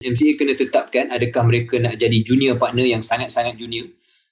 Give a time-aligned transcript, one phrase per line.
[0.00, 3.84] MCA kena tetapkan adakah mereka nak jadi junior partner yang sangat-sangat junior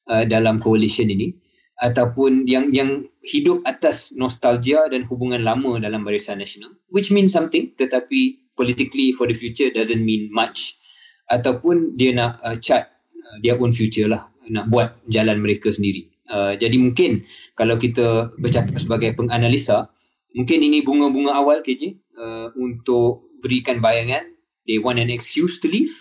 [0.08, 1.37] uh, dalam coalition ini
[1.76, 6.73] ataupun yang yang hidup atas nostalgia dan hubungan lama dalam Barisan Nasional.
[6.89, 10.80] Which means something tetapi politically for the future doesn't mean much.
[11.29, 16.09] Ataupun dia nak uh, chart uh, their own future lah nak buat jalan mereka sendiri.
[16.25, 19.93] Uh, jadi mungkin kalau kita bercakap sebagai penganalisa
[20.32, 24.38] mungkin ini bunga-bunga awal KJ uh, untuk berikan bayangan
[24.69, 25.96] they want an excuse to leave.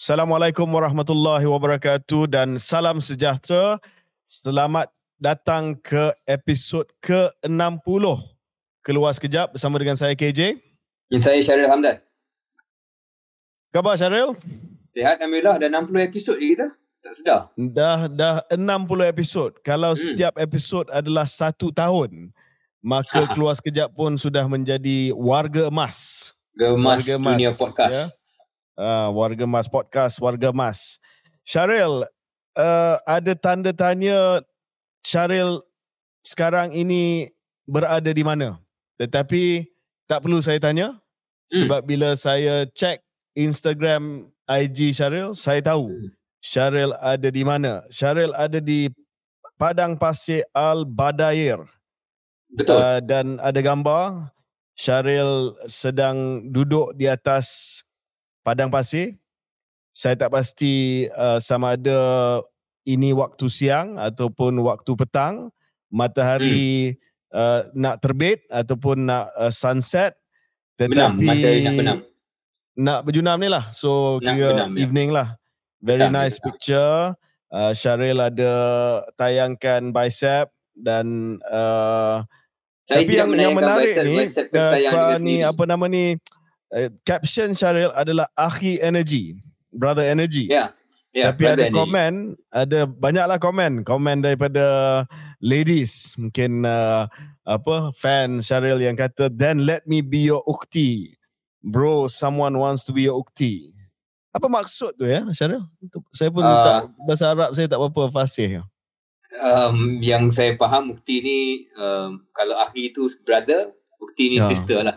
[0.00, 3.78] Assalamualaikum warahmatullahi wabarakatuh dan salam sejahtera.
[4.26, 8.04] Selamat datang ke episod ke-60
[8.80, 10.58] Keluar Sekejap bersama dengan saya KJ.
[11.12, 12.09] Dan saya Syaril Hamdan.
[13.70, 14.34] Khabar Syaril?
[14.90, 15.62] Sihat Alhamdulillah.
[15.62, 16.68] Dah 60 episod je kita.
[17.00, 17.40] Tak sedar.
[17.54, 19.50] Dah dah 60 episod.
[19.62, 20.00] Kalau hmm.
[20.02, 22.34] setiap episod adalah satu tahun,
[22.82, 26.30] maka Keluar Sekejap pun sudah menjadi warga emas.
[26.58, 27.94] Warga emas dunia podcast.
[27.94, 28.04] Ya?
[28.74, 30.98] Uh, warga emas podcast, warga emas.
[31.46, 32.10] Syaril,
[32.58, 34.42] uh, ada tanda tanya
[35.06, 35.62] Syaril
[36.26, 37.30] sekarang ini
[37.70, 38.58] berada di mana?
[38.98, 39.70] Tetapi
[40.10, 40.98] tak perlu saya tanya.
[41.54, 41.64] Hmm.
[41.64, 46.10] Sebab bila saya cek Instagram IG Syaril, saya tahu hmm.
[46.40, 47.84] Syaril ada di mana.
[47.92, 48.90] Syaril ada di
[49.60, 51.62] Padang Pasir Al Badair.
[52.50, 52.80] Betul.
[52.80, 54.32] Uh, dan ada gambar
[54.74, 57.78] Syaril sedang duduk di atas
[58.40, 59.20] padang pasir.
[59.92, 62.00] Saya tak pasti uh, sama ada
[62.88, 65.52] ini waktu siang ataupun waktu petang,
[65.92, 67.36] matahari hmm.
[67.36, 70.16] uh, nak terbit ataupun nak uh, sunset.
[70.80, 71.98] Tetapi benam, matahari nak benam
[72.76, 73.70] nak berjunam ni lah.
[73.74, 74.78] So nak kira benam, ya.
[74.84, 75.16] evening ya.
[75.16, 75.28] lah.
[75.80, 76.46] Very benam, nice benam.
[76.46, 76.98] picture.
[77.50, 78.52] Uh, Syaril ada
[79.18, 82.22] tayangkan bicep dan uh,
[82.86, 86.14] Saya tapi yang, yang menarik bicep, ni, bicep uh, ni apa nama ni
[86.70, 89.34] uh, caption Syaril adalah Akhi Energy,
[89.74, 90.46] Brother Energy.
[90.46, 90.54] Ya.
[90.54, 90.68] Yeah.
[91.10, 94.62] Yeah, Tapi ada komen, ada banyaklah komen, komen daripada
[95.42, 97.10] ladies, mungkin uh,
[97.42, 101.18] apa fan Syaril yang kata then let me be your ukti
[101.60, 103.72] bro someone wants to be your ukti.
[104.30, 105.66] Apa maksud tu ya Syaril?
[106.14, 108.62] Saya pun uh, tak bahasa Arab saya tak berapa fasih
[109.38, 111.38] um, yang saya faham ukti ni
[111.78, 113.70] um, kalau ahli tu brother
[114.02, 114.48] ukti ni yeah.
[114.50, 114.96] sister lah.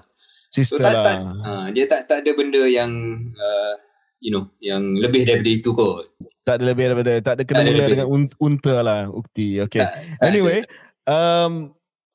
[0.53, 1.06] Sister so, tak, lah.
[1.06, 2.91] tak, uh, dia tak tak ada benda yang
[3.34, 3.74] uh,
[4.22, 6.13] you know yang lebih daripada itu kot.
[6.44, 8.07] Tak ada lebih daripada tak ada kena mula dengan
[8.38, 9.62] unta lah ukti.
[9.66, 9.81] Okay.
[9.85, 10.66] Tak, anyway
[11.06, 11.74] um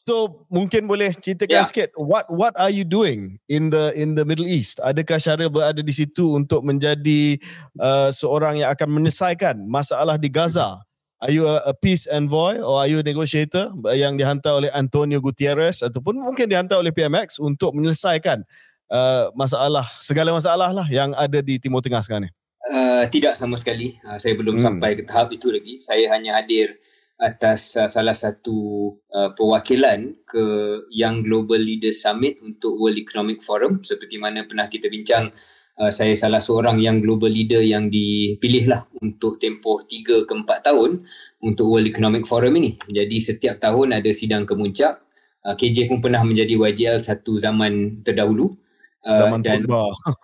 [0.09, 1.69] So mungkin boleh ceritakan yeah.
[1.69, 4.81] sikit what what are you doing in the in the Middle East?
[4.81, 7.37] Adakah Syaril berada di situ untuk menjadi
[7.77, 10.81] uh, seorang yang akan menyelesaikan masalah di Gaza?
[11.21, 15.21] Are you a, a peace envoy or are you a negotiator yang dihantar oleh Antonio
[15.21, 18.49] Gutierrez ataupun mungkin dihantar oleh PMX untuk menyelesaikan
[18.89, 22.33] uh, masalah segala masalah lah yang ada di Timur Tengah sekarang ni?
[22.65, 24.01] Uh, tidak sama sekali.
[24.09, 24.65] Uh, saya belum hmm.
[24.65, 25.85] sampai ke tahap itu lagi.
[25.85, 26.81] Saya hanya hadir
[27.19, 30.45] atas uh, salah satu uh, perwakilan ke
[30.95, 33.83] Young Global Leaders Summit untuk World Economic Forum.
[33.83, 35.27] Seperti mana pernah kita bincang
[35.83, 40.47] uh, saya salah seorang yang global leader yang dipilih lah untuk tempoh 3 ke 4
[40.71, 41.03] tahun
[41.43, 42.79] untuk World Economic Forum ini.
[42.87, 45.03] Jadi setiap tahun ada sidang kemuncak.
[45.43, 48.47] Uh, KJ pun pernah menjadi YGL satu zaman terdahulu.
[49.07, 49.63] Uh, zaman dan,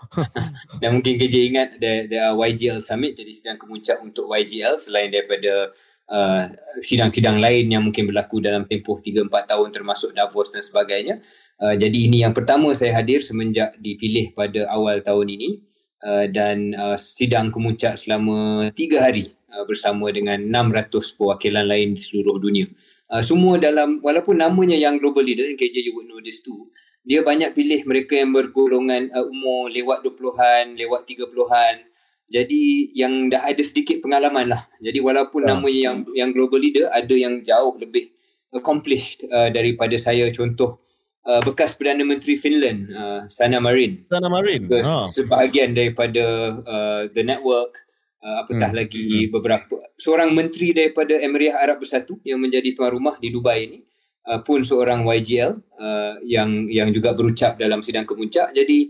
[0.82, 5.70] dan mungkin KJ ingat ada, ada YGL Summit jadi sidang kemuncak untuk YGL selain daripada
[6.04, 6.52] Uh,
[6.84, 11.24] sidang-sidang lain yang mungkin berlaku dalam tempoh 3-4 tahun termasuk Davos dan sebagainya.
[11.56, 15.64] Uh, jadi ini yang pertama saya hadir semenjak dipilih pada awal tahun ini
[16.04, 22.00] uh, dan uh, sidang kemuncak selama 3 hari uh, bersama dengan 600 perwakilan lain di
[22.04, 22.68] seluruh dunia.
[23.08, 26.68] Uh, semua dalam walaupun namanya yang global leader KJ you would know this too
[27.04, 31.93] dia banyak pilih mereka yang bergolongan uh, umur lewat 20-an, lewat 30-an
[32.28, 32.62] jadi
[32.96, 34.62] yang dah ada sedikit pengalaman lah.
[34.80, 35.54] Jadi walaupun uh.
[35.54, 38.10] nama yang yang global leader ada yang jauh lebih
[38.54, 40.84] accomplished uh, daripada saya contoh
[41.28, 44.00] uh, bekas Perdana Menteri Finland uh, Sanna Marin.
[44.00, 44.70] Sanna Marin.
[44.70, 45.06] Uh.
[45.12, 47.76] Sebahagian daripada uh, the network
[48.24, 48.78] uh, apatah hmm.
[48.80, 49.30] lagi hmm.
[49.30, 53.78] beberapa seorang menteri daripada Emiriah Arab Bersatu yang menjadi tuan rumah di Dubai ini
[54.26, 58.56] uh, pun seorang YGL uh, yang yang juga berucap dalam sidang kemuncak.
[58.56, 58.88] Jadi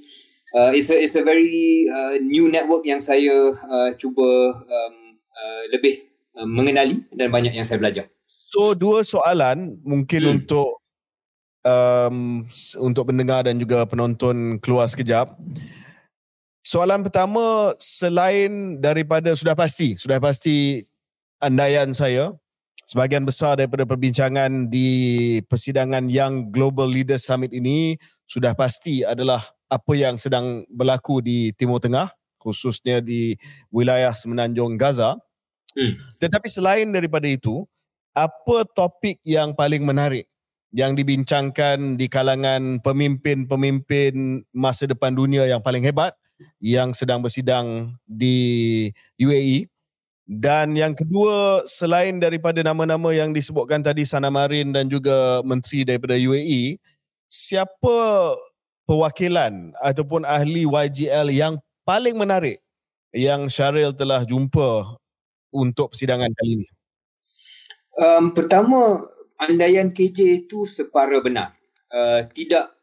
[0.53, 4.29] uh, it's a it's a very uh, new network yang saya uh, cuba
[4.61, 4.97] um,
[5.33, 6.05] uh, lebih
[6.37, 8.05] uh, mengenali dan banyak yang saya belajar.
[8.29, 10.35] So dua soalan mungkin hmm.
[10.37, 10.85] untuk
[11.65, 12.45] um,
[12.85, 15.33] untuk pendengar dan juga penonton keluar sekejap.
[16.65, 20.81] soalan pertama selain daripada sudah pasti sudah pasti
[21.37, 22.33] andaian saya
[22.89, 24.89] sebahagian besar daripada perbincangan di
[25.45, 29.45] persidangan Young Global Leader Summit ini sudah pasti adalah
[29.75, 33.35] apa yang sedang berlaku di Timur Tengah khususnya di
[33.73, 35.17] wilayah semenanjung Gaza.
[35.75, 35.97] Hmm.
[36.21, 37.65] Tetapi selain daripada itu,
[38.15, 40.31] apa topik yang paling menarik
[40.71, 46.15] yang dibincangkan di kalangan pemimpin-pemimpin masa depan dunia yang paling hebat
[46.59, 49.71] yang sedang bersidang di UAE
[50.27, 56.19] dan yang kedua selain daripada nama-nama yang disebutkan tadi Sana Marin dan juga menteri daripada
[56.19, 56.83] UAE
[57.31, 57.99] siapa
[58.85, 62.61] perwakilan ataupun ahli YGL yang paling menarik
[63.15, 64.99] yang Syaril telah jumpa
[65.55, 66.69] untuk persidangan kali ini
[67.99, 69.05] um, pertama
[69.41, 71.57] andaian KJ itu separa benar
[71.93, 72.75] uh, tidak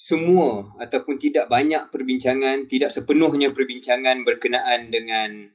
[0.00, 5.52] semua ataupun tidak banyak perbincangan, tidak sepenuhnya perbincangan berkenaan dengan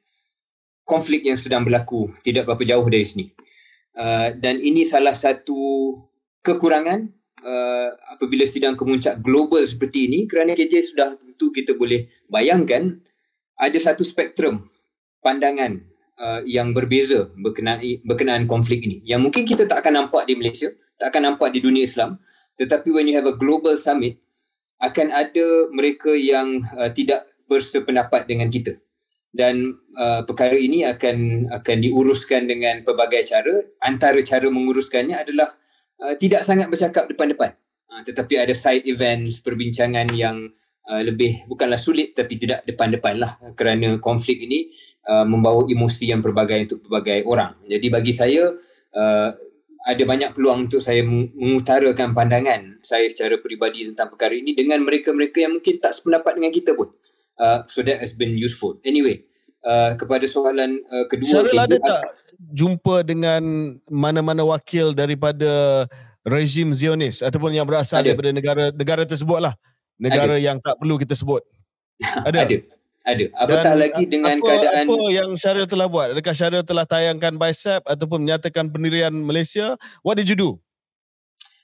[0.86, 3.26] konflik yang sedang berlaku tidak berapa jauh dari sini.
[3.98, 5.98] Uh, dan ini salah satu
[6.46, 7.10] kekurangan
[7.46, 12.98] uh, apabila sidang kemuncak global seperti ini kerana KJ sudah tentu kita boleh bayangkan
[13.62, 14.68] ada satu spektrum
[15.22, 15.80] pandangan
[16.18, 19.06] uh, yang berbeza berkenaan berkenaan konflik ini.
[19.06, 22.18] Yang mungkin kita tak akan nampak di Malaysia, tak akan nampak di dunia Islam
[22.56, 24.16] tetapi when you have a global summit
[24.80, 28.80] akan ada mereka yang uh, tidak bersependapat dengan kita.
[29.36, 33.56] Dan uh, perkara ini akan akan diuruskan dengan pelbagai cara.
[33.84, 35.52] Antara cara menguruskannya adalah
[36.02, 37.56] uh, tidak sangat bercakap depan-depan
[37.92, 40.50] uh, tetapi ada side events perbincangan yang
[40.90, 44.72] uh, lebih bukanlah sulit tapi tidak depan-depan lah kerana konflik ini
[45.08, 48.52] uh, membawa emosi yang pelbagai untuk pelbagai orang jadi bagi saya
[48.96, 49.30] uh,
[49.86, 55.46] ada banyak peluang untuk saya mengutarakan pandangan saya secara peribadi tentang perkara ini dengan mereka-mereka
[55.46, 56.90] yang mungkin tak sependapat dengan kita pun.
[57.38, 58.82] Uh, so that has been useful.
[58.82, 59.30] Anyway,
[59.62, 61.46] uh, kepada soalan uh, kedua.
[61.46, 62.02] Syaril ada tak
[62.40, 63.42] jumpa dengan
[63.90, 65.86] mana-mana wakil daripada
[66.26, 68.12] rezim Zionis ataupun yang berasal ada.
[68.12, 69.54] daripada negara negara tersebut lah.
[69.96, 70.44] Negara ada.
[70.44, 71.40] yang tak perlu kita sebut.
[72.28, 72.44] Ada.
[72.44, 72.58] ada.
[73.08, 73.26] Ada.
[73.38, 74.84] Apatah Dan lagi dengan apa, keadaan...
[74.84, 76.12] Apa yang Syaril telah buat?
[76.12, 79.80] Adakah Syaril telah tayangkan bicep ataupun menyatakan pendirian Malaysia?
[80.04, 80.50] What did you do?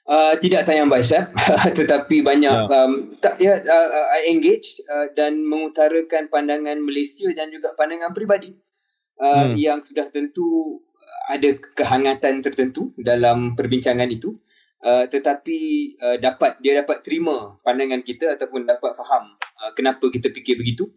[0.07, 1.29] Uh, tidak tayang bicep
[1.77, 2.83] tetapi banyak yeah.
[2.83, 8.09] um, tak ya uh, uh, I engage uh, dan mengutarakan pandangan Malaysia dan juga pandangan
[8.09, 8.51] peribadi
[9.21, 9.55] uh, hmm.
[9.55, 10.81] yang sudah tentu
[11.29, 14.33] ada kehangatan tertentu dalam perbincangan itu
[14.83, 15.59] uh, tetapi
[16.01, 20.89] uh, dapat dia dapat terima pandangan kita ataupun dapat faham uh, kenapa kita fikir begitu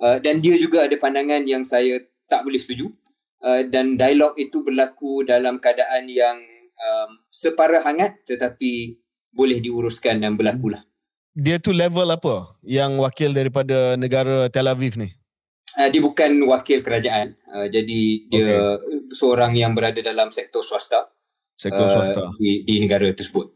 [0.00, 2.88] Uh, dan dia juga ada pandangan yang saya tak boleh setuju
[3.44, 6.40] uh, dan dialog itu berlaku dalam keadaan yang
[6.80, 8.96] um, separa hangat tetapi
[9.28, 10.80] boleh diuruskan dan berlaku lah.
[11.36, 15.12] Dia tu level apa yang wakil daripada negara Tel Aviv ni?
[15.78, 17.38] Uh, dia bukan wakil kerajaan.
[17.46, 19.14] Uh, jadi dia okay.
[19.14, 21.10] seorang yang berada dalam sektor swasta.
[21.54, 22.22] Sektor uh, swasta.
[22.40, 23.54] Di, di negara tersebut.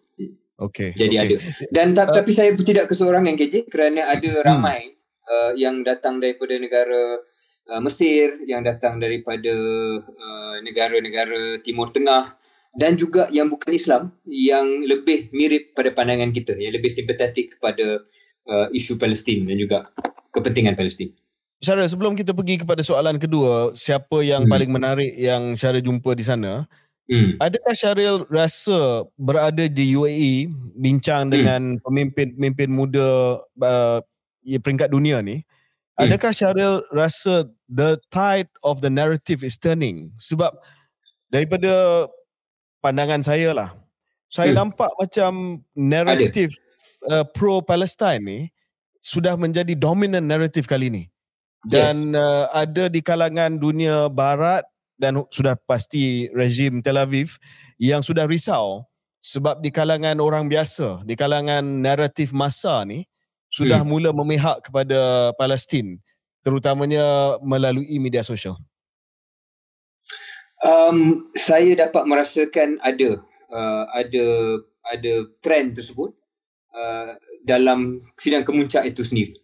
[0.55, 0.95] Okay.
[0.95, 1.27] Jadi okay.
[1.27, 1.37] ada.
[1.75, 4.45] Dan uh, tapi saya tidak keseorangan KJ kerana ada hmm.
[4.47, 4.95] ramai
[5.27, 7.19] uh, yang datang daripada negara
[7.75, 9.55] uh, Mesir, yang datang daripada
[9.99, 12.39] uh, negara-negara Timur Tengah
[12.75, 18.03] dan juga yang bukan Islam yang lebih mirip pada pandangan kita, yang lebih simpatik kepada
[18.51, 19.79] uh, isu Palestin dan juga
[20.35, 21.15] kepentingan Palestin.
[21.65, 24.53] Syaril, sebelum kita pergi kepada soalan kedua, siapa yang hmm.
[24.53, 26.69] paling menarik yang Syaril jumpa di sana?
[27.09, 27.41] Hmm.
[27.41, 31.33] Adakah Syaril rasa berada di UAE bincang hmm.
[31.33, 34.01] dengan pemimpin-pemimpin muda uh,
[34.45, 36.05] ya, peringkat dunia ni hmm.
[36.05, 40.53] adakah Syaril rasa the tide of the narrative is turning sebab
[41.33, 42.07] daripada
[42.85, 43.71] pandangan saya lah
[44.29, 44.61] saya hmm.
[44.61, 46.53] nampak macam narrative
[47.09, 48.41] uh, pro Palestine ni
[49.01, 51.05] sudah menjadi dominant narrative kali ni
[51.67, 52.21] dan yes.
[52.21, 54.65] uh, ada di kalangan dunia barat
[55.01, 57.41] dan sudah pasti rezim Tel Aviv
[57.81, 58.87] yang sudah risau
[59.25, 63.09] sebab di kalangan orang biasa di kalangan naratif masa ni
[63.55, 63.89] sudah hmm.
[63.89, 66.03] mula memihak kepada Palestin
[66.43, 68.59] terutamanya melalui media sosial?
[70.61, 73.21] Um, saya dapat merasakan ada
[73.53, 74.27] uh, ada
[74.85, 76.13] ada trend tersebut
[76.75, 77.15] uh,
[77.47, 79.44] dalam sidang kemuncak itu sendiri.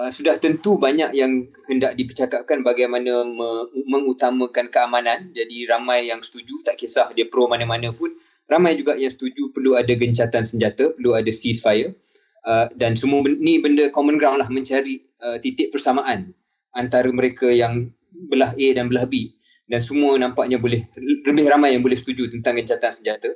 [0.00, 5.28] Uh, sudah tentu banyak yang hendak dipercakapkan bagaimana me- mengutamakan keamanan.
[5.36, 8.08] Jadi ramai yang setuju tak kisah dia pro mana-mana pun.
[8.48, 11.92] Ramai juga yang setuju perlu ada gencatan senjata, perlu ada ceasefire.
[12.40, 16.32] Uh, dan semua ni benda common ground lah mencari uh, titik persamaan
[16.72, 19.36] antara mereka yang belah A dan belah B
[19.70, 20.88] dan semua nampaknya boleh
[21.28, 23.30] lebih ramai yang boleh setuju tentang gencatan senjata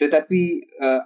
[0.00, 1.02] tetapi uh,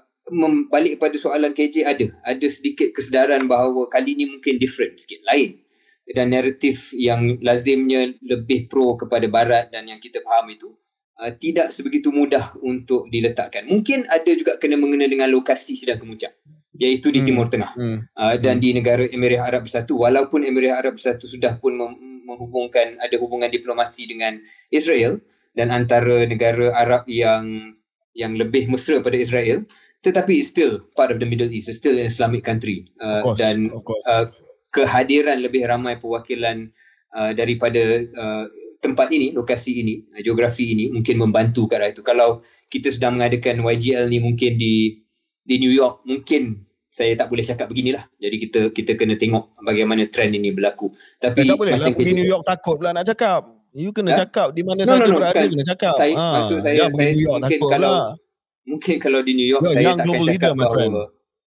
[0.69, 5.61] balik pada soalan KJ ada ada sedikit kesedaran bahawa kali ni mungkin different sikit lain
[6.09, 10.73] dan naratif yang lazimnya lebih pro kepada barat dan yang kita faham itu
[11.21, 13.69] uh, tidak sebegitu mudah untuk diletakkan.
[13.69, 16.33] Mungkin ada juga kena mengena dengan lokasi sidang kemuncak
[16.79, 17.29] iaitu di hmm.
[17.29, 17.99] Timur Tengah hmm.
[18.15, 18.63] Uh, dan hmm.
[18.63, 23.51] di negara Emirat Arab Bersatu walaupun Emirat Arab Bersatu sudah pun mem- menghubungkan ada hubungan
[23.51, 24.39] diplomasi dengan
[24.71, 25.19] Israel
[25.57, 27.75] dan antara negara Arab yang
[28.15, 29.67] yang lebih mesra pada Israel
[29.99, 34.31] tetapi still part of the Middle East still an Islamic country uh, course, dan uh,
[34.71, 36.71] kehadiran lebih ramai perwakilan
[37.17, 38.45] uh, daripada uh,
[38.79, 42.39] tempat ini lokasi ini uh, geografi ini mungkin membantu ke arah itu kalau
[42.69, 45.03] kita sedang mengadakan YGL ni mungkin di
[45.43, 48.11] di New York mungkin saya tak boleh cakap beginilah.
[48.19, 50.91] Jadi kita kita kena tengok bagaimana trend ini berlaku.
[51.23, 53.47] Tapi eh, tak boleh lah pergi New York takut pula nak cakap.
[53.71, 54.27] You kena ha?
[54.27, 55.95] cakap di mana no, saja no, no, berada kena cakap.
[55.95, 58.28] Saya, ha, maksud saya, saya New York mungkin kalau pula.
[58.69, 61.09] Mungkin kalau di New York Yo, saya takkan cakap bahawa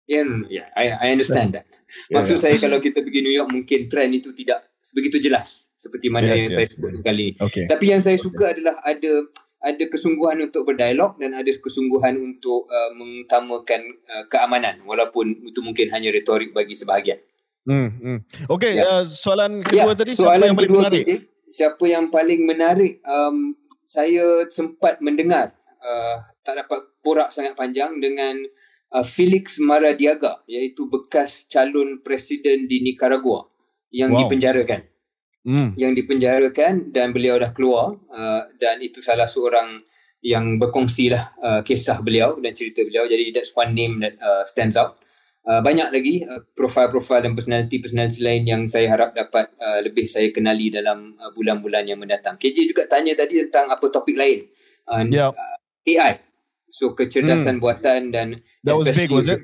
[0.09, 1.61] Yeah, yeah, I, I understand yeah.
[1.61, 1.65] that.
[2.09, 2.57] Maksud yeah, yeah.
[2.57, 6.33] saya kalau kita pergi New York mungkin trend itu tidak sebegitu jelas seperti mana yes,
[6.33, 7.03] yang yes, saya sebut yes.
[7.05, 7.27] kali.
[7.37, 7.65] Okay.
[7.69, 8.53] Tapi yang saya suka okay.
[8.57, 9.13] adalah ada
[9.59, 15.93] ada kesungguhan untuk berdialog dan ada kesungguhan untuk uh, mengutamakan uh, keamanan walaupun itu mungkin
[15.93, 17.21] hanya retorik bagi sebahagian.
[17.69, 17.93] Hmm.
[18.01, 18.19] hmm.
[18.49, 18.89] Okey, ya.
[18.89, 21.03] uh, soalan kedua ya, tadi siapa yang paling menarik?
[21.05, 21.15] Tadi,
[21.53, 22.93] siapa yang paling menarik?
[23.05, 23.53] Um,
[23.85, 25.53] saya sempat mendengar
[25.85, 28.39] uh, tak dapat porak sangat panjang dengan
[28.93, 33.47] uh, Felix Maradiaga iaitu bekas calon presiden di Nicaragua
[33.89, 34.25] yang wow.
[34.25, 34.85] dipenjarakan
[35.45, 35.69] hmm.
[35.77, 39.81] yang dipenjarakan dan beliau dah keluar uh, dan itu salah seorang
[40.19, 44.43] yang berkongsi lah uh, kisah beliau dan cerita beliau jadi that's one name that uh,
[44.43, 44.99] stands out
[45.47, 50.27] uh, banyak lagi uh, profil-profil dan personality-personality lain yang saya harap dapat uh, lebih saya
[50.35, 54.43] kenali dalam uh, bulan-bulan yang mendatang KJ juga tanya tadi tentang apa topik lain
[54.91, 55.31] uh, yep.
[55.31, 56.28] uh, AI
[56.69, 57.63] so kecerdasan hmm.
[57.63, 58.27] buatan dan
[58.63, 59.41] that was big was it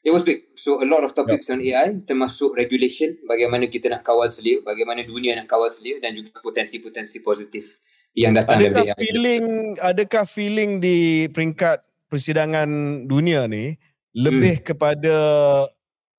[0.00, 0.56] It was big.
[0.56, 1.54] So a lot of topics yep.
[1.54, 6.16] on AI termasuk regulation, bagaimana kita nak kawal selia, bagaimana dunia nak kawal selia dan
[6.16, 7.76] juga potensi-potensi positif
[8.16, 8.96] yang datang adakah dari AI.
[8.96, 9.46] Feeling,
[9.76, 12.68] adakah feeling di peringkat persidangan
[13.04, 13.76] dunia ni
[14.16, 14.66] lebih hmm.
[14.72, 15.16] kepada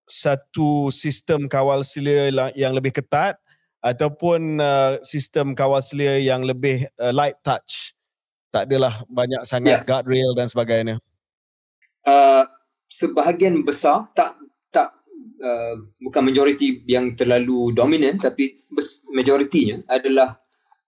[0.05, 3.41] satu sistem kawal selia yang lebih ketat
[3.81, 7.97] ataupun uh, sistem kawal selia yang lebih uh, light touch?
[8.51, 9.87] Tak adalah banyak sangat yeah.
[9.87, 10.99] guardrail dan sebagainya.
[12.03, 12.43] Uh,
[12.91, 14.35] sebahagian besar tak
[14.67, 14.91] tak
[15.39, 18.59] uh, bukan majoriti yang terlalu dominan tapi
[19.15, 20.41] majoritinya adalah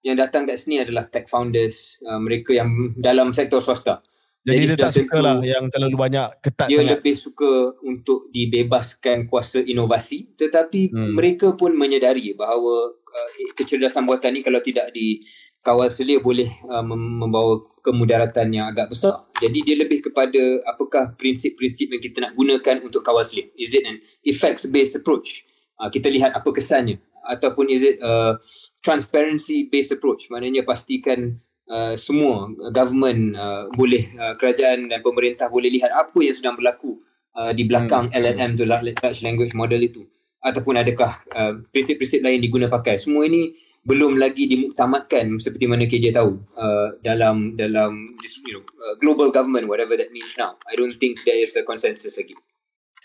[0.03, 4.03] yang datang kat sini adalah tech founders uh, mereka yang dalam sektor swasta.
[4.43, 6.89] Jadi, Jadi dia tak suka lah yang terlalu banyak ketat dia sangat.
[6.91, 7.51] Dia lebih suka
[7.88, 11.15] untuk dibebaskan kuasa inovasi tetapi hmm.
[11.15, 15.24] mereka pun menyedari bahawa uh, kecerdasan buatan ni kalau tidak di
[15.63, 19.24] kawal selia boleh uh, membawa kemudaratan yang agak besar.
[19.39, 23.48] Jadi dia lebih kepada apakah prinsip-prinsip yang kita nak gunakan untuk kawal selia.
[23.55, 25.48] Is it an effects based approach?
[25.79, 28.38] Uh, kita lihat apa kesannya ataupun is it a
[28.84, 30.27] transparency based approach?
[30.27, 31.39] Maknanya pastikan
[31.72, 37.00] uh, semua government uh, boleh uh, kerajaan dan pemerintah boleh lihat apa yang sedang berlaku
[37.39, 38.20] uh, di belakang hmm.
[38.20, 40.03] LLM tu large language model itu
[40.43, 43.00] ataupun adakah uh, prinsip-prinsip lain diguna pakai.
[43.00, 48.08] Semua ini belum lagi dimuktamadkan seperti mana KJ tahu uh, dalam dalam
[48.48, 50.56] you know uh, global government whatever that means now.
[50.72, 52.32] I don't think there is a consensus lagi.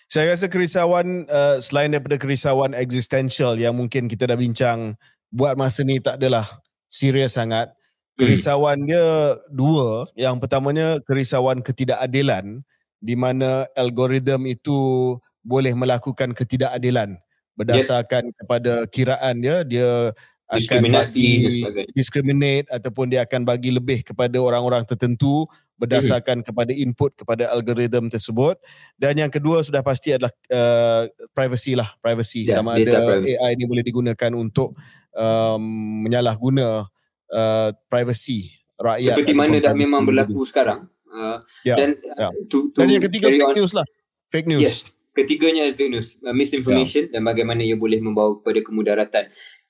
[0.09, 4.97] Saya rasa kerisauan uh, selain daripada kerisauan eksistensial yang mungkin kita dah bincang
[5.29, 6.47] buat masa ni tak adalah
[6.89, 7.75] serius sangat.
[8.15, 8.89] Kerisauan hmm.
[8.89, 9.07] dia
[9.51, 10.07] dua.
[10.15, 12.63] Yang pertamanya kerisauan ketidakadilan
[13.03, 17.19] di mana algoritma itu boleh melakukan ketidakadilan
[17.59, 18.35] berdasarkan yes.
[18.43, 19.61] kepada kiraan dia.
[19.67, 20.15] Dia
[20.49, 21.45] akan bagi
[21.93, 25.45] discriminate ataupun dia akan bagi lebih kepada orang-orang tertentu
[25.77, 26.49] berdasarkan mm-hmm.
[26.49, 28.57] kepada input kepada algoritma tersebut.
[28.97, 31.05] Dan yang kedua sudah pasti adalah uh,
[31.37, 31.93] privacy lah.
[32.01, 32.49] Privacy.
[32.49, 33.37] Yeah, sama ada privacy.
[33.37, 34.73] AI ini boleh digunakan untuk
[35.13, 35.63] um,
[36.09, 36.89] menyalahguna
[37.29, 40.89] uh, privacy rakyat seperti mana dah memang berlaku sekarang.
[41.09, 42.33] Uh, yeah, dan yeah.
[42.49, 43.87] To, to dan yang ketiga fake on, news lah.
[44.33, 44.65] Fake news.
[44.65, 46.15] Yes ketiganya fake news.
[46.23, 47.19] Uh, misinformation yeah.
[47.19, 49.25] dan bagaimana ia boleh membawa kepada kemudaratan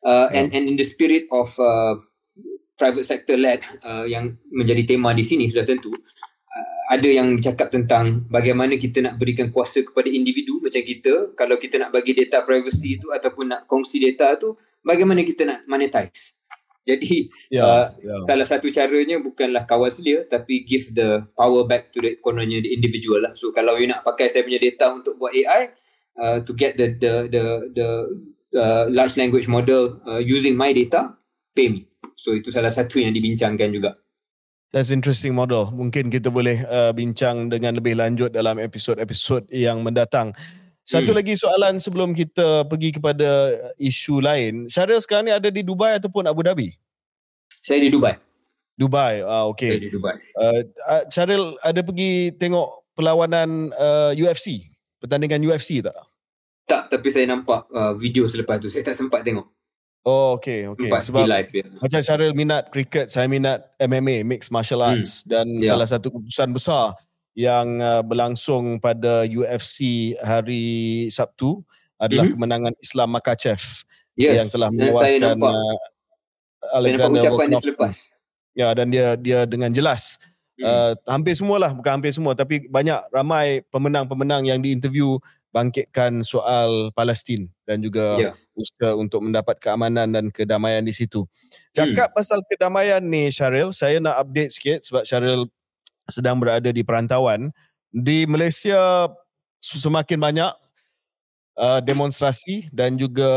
[0.05, 1.99] uh, and and in the spirit of uh,
[2.79, 7.69] private sector led uh, yang menjadi tema di sini sudah tentu uh, ada yang bercakap
[7.75, 11.35] tentang bagaimana kita nak berikan kuasa kepada individu macam kita.
[11.35, 14.55] Kalau kita nak bagi data privacy itu ataupun nak kongsi data tu
[14.87, 16.39] bagaimana kita nak monetize?
[16.89, 18.25] Jadi yeah, uh, yeah.
[18.25, 22.73] salah satu caranya bukanlah kawal selia tapi give the power back to the kononnya the
[22.73, 23.37] individual lah.
[23.37, 25.77] So kalau you nak pakai saya punya data untuk buat AI
[26.17, 27.45] uh, to get the the the
[27.77, 27.89] the
[28.55, 31.17] uh, large language model uh, using my data,
[31.53, 31.89] pay me.
[32.17, 33.95] So itu salah satu yang dibincangkan juga.
[34.69, 35.73] That's interesting model.
[35.73, 40.37] Mungkin kita boleh uh, bincang dengan lebih lanjut dalam episod-episod yang mendatang.
[40.85, 41.19] Satu hmm.
[41.21, 44.69] lagi soalan sebelum kita pergi kepada isu lain.
[44.73, 46.73] Syaril sekarang ni ada di Dubai ataupun Abu Dhabi?
[47.61, 48.17] Saya di Dubai.
[48.73, 49.77] Dubai, ah okay.
[49.77, 50.17] Saya di Dubai.
[50.33, 50.61] Uh,
[51.13, 54.65] Syaril ada pergi tengok perlawanan uh, UFC?
[54.97, 55.93] Pertandingan UFC tak?
[56.69, 58.69] Tak, tapi saya nampak uh, video selepas tu.
[58.69, 59.49] Saya tak sempat tengok.
[60.05, 60.89] Oh, okay, okay.
[60.89, 61.65] Sempat Sebab live, ya.
[61.81, 65.01] macam Syaril minat cricket, saya minat MMA, mixed martial hmm.
[65.01, 65.25] arts.
[65.25, 65.29] Hmm.
[65.33, 65.73] Dan yeah.
[65.73, 66.93] salah satu keputusan besar
[67.39, 71.63] yang uh, berlangsung pada UFC hari Sabtu
[71.95, 72.35] adalah mm-hmm.
[72.35, 73.63] kemenangan Islam Makachev
[74.19, 74.43] yes.
[74.43, 75.79] yang telah menewaskan uh,
[76.75, 77.75] Alexander Volkanovski.
[78.59, 80.19] Ya dan dia dia dengan jelas
[80.59, 80.67] mm.
[80.67, 87.49] uh, hampir semualah bukan hampir semua tapi banyak ramai pemenang-pemenang yang diinterview bangkitkan soal Palestin
[87.65, 88.35] dan juga yeah.
[88.53, 91.25] usaha untuk mendapat keamanan dan kedamaian di situ.
[91.73, 92.17] Cakap mm.
[92.17, 95.49] pasal kedamaian ni Syaril, saya nak update sikit sebab Syaril
[96.09, 97.53] sedang berada di perantauan
[97.89, 99.09] di Malaysia
[99.61, 100.53] semakin banyak
[101.57, 103.29] uh, demonstrasi dan juga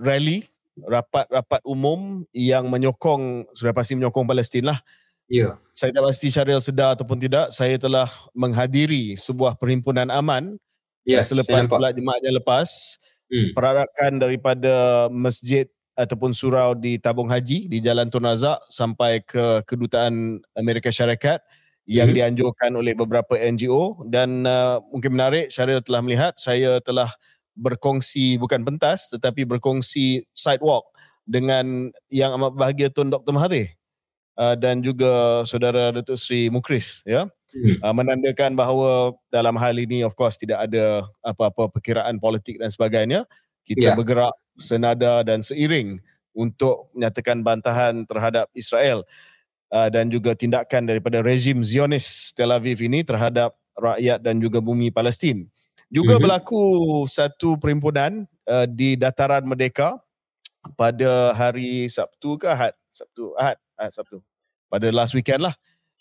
[0.00, 0.46] rally
[0.76, 4.78] rapat-rapat umum yang menyokong sudah pasti menyokong Palestin lah.
[5.26, 5.50] Ya.
[5.50, 5.52] Yeah.
[5.74, 8.06] Saya tak pasti Syaril sedar ataupun tidak, saya telah
[8.36, 10.60] menghadiri sebuah perhimpunan aman
[11.06, 12.98] yeah, selepas pula jemaah yang lepas.
[13.26, 13.50] Hmm.
[13.54, 20.44] Perarakan daripada masjid ataupun surau di Tabung Haji di Jalan Tun Razak sampai ke Kedutaan
[20.52, 21.40] Amerika Syarikat
[21.88, 22.16] yang hmm.
[22.20, 27.08] dianjurkan oleh beberapa NGO dan uh, mungkin menarik Syaril telah melihat saya telah
[27.56, 30.84] berkongsi bukan pentas tetapi berkongsi sidewalk
[31.24, 33.32] dengan yang amat bahagia Tun Dr.
[33.32, 33.72] Mahathir
[34.36, 37.82] uh, dan juga saudara Datuk Sri Mukris ya hmm.
[37.84, 43.22] uh, menandakan bahawa dalam hal ini of course tidak ada apa-apa perkiraan politik dan sebagainya
[43.66, 43.96] kita yeah.
[43.98, 46.00] bergerak senada dan seiring
[46.36, 49.02] untuk menyatakan bantahan terhadap Israel
[49.72, 54.92] uh, dan juga tindakan daripada rezim Zionis Tel Aviv ini terhadap rakyat dan juga bumi
[54.92, 55.48] Palestin.
[55.86, 56.22] Juga mm-hmm.
[56.22, 56.62] berlaku
[57.06, 59.96] satu perhimpunan uh, di Dataran Merdeka
[60.74, 62.74] pada hari Sabtu ke Ahad?
[62.90, 64.18] Sabtu, Ahad, Ahad Sabtu.
[64.66, 65.54] Pada last weekend lah.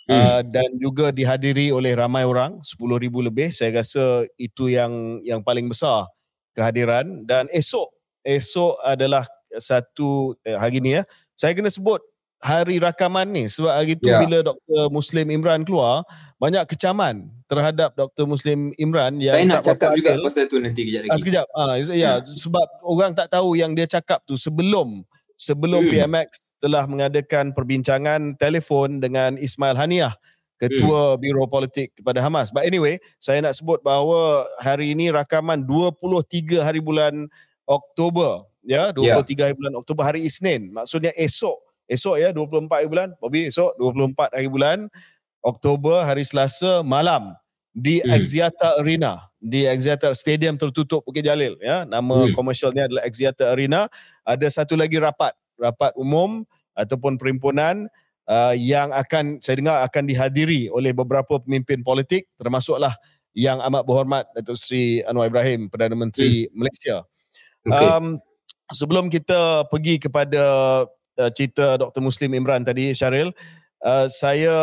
[0.06, 0.14] Mm.
[0.14, 3.50] Uh, dan juga dihadiri oleh ramai orang, 10,000 lebih.
[3.50, 6.06] Saya rasa itu yang yang paling besar
[6.54, 7.26] kehadiran.
[7.26, 7.90] Dan esok,
[8.22, 9.26] esok adalah
[9.58, 12.06] satu, eh, hari ni ya, saya kena sebut
[12.46, 14.22] hari rakaman ni sebab hari tu yeah.
[14.22, 14.94] bila Dr.
[14.94, 16.06] Muslim Imran keluar
[16.38, 18.30] banyak kecaman terhadap Dr.
[18.30, 21.10] Muslim Imran yang Saya nak cakap juga pasal tu nanti kejap lagi.
[21.10, 21.46] Ah, sekejap.
[21.58, 22.16] Ah, ya, yeah.
[22.22, 25.02] sebab orang tak tahu yang dia cakap tu sebelum
[25.34, 25.92] sebelum hmm.
[25.92, 30.14] PMX telah mengadakan perbincangan telefon dengan Ismail Haniah
[30.56, 31.20] Ketua hmm.
[31.20, 32.48] Biro Politik kepada Hamas.
[32.48, 37.28] But anyway, saya nak sebut bahawa hari ini rakaman 23 hari bulan
[37.68, 38.48] Oktober.
[38.64, 39.46] Ya, 23 yeah.
[39.52, 40.72] hari bulan Oktober hari Isnin.
[40.72, 44.78] Maksudnya esok esok ya 24 hari bulan Bobby esok 24 hari bulan
[45.46, 47.38] Oktober hari Selasa malam
[47.76, 48.10] di hmm.
[48.10, 52.34] Axiata Arena di Axiata Stadium tertutup Bukit Jalil ya nama hmm.
[52.34, 53.86] komersialnya adalah Axiata Arena
[54.26, 56.44] ada satu lagi rapat rapat umum
[56.76, 57.88] ataupun perhimpunan
[58.28, 62.94] uh, yang akan saya dengar akan dihadiri oleh beberapa pemimpin politik termasuklah
[63.36, 66.52] yang amat berhormat Datuk Seri Anwar Ibrahim Perdana Menteri hmm.
[66.56, 67.04] Malaysia.
[67.68, 67.88] Okay.
[67.92, 68.06] Um,
[68.72, 70.44] sebelum kita pergi kepada
[71.20, 72.00] uh, cerita Dr.
[72.00, 73.36] Muslim Imran tadi Syaril,
[73.84, 74.56] uh, saya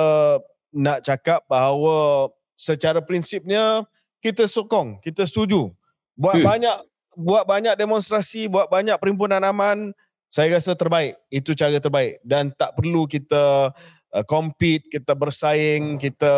[0.72, 3.84] nak cakap bahawa secara prinsipnya
[4.24, 5.68] kita sokong, kita setuju.
[6.16, 6.46] Buat hmm.
[6.48, 6.76] banyak
[7.12, 9.92] buat banyak demonstrasi, buat banyak perhimpunan aman,
[10.32, 11.20] saya rasa terbaik.
[11.28, 13.68] Itu cara terbaik dan tak perlu kita
[14.16, 16.32] uh, compete, kita bersaing, kita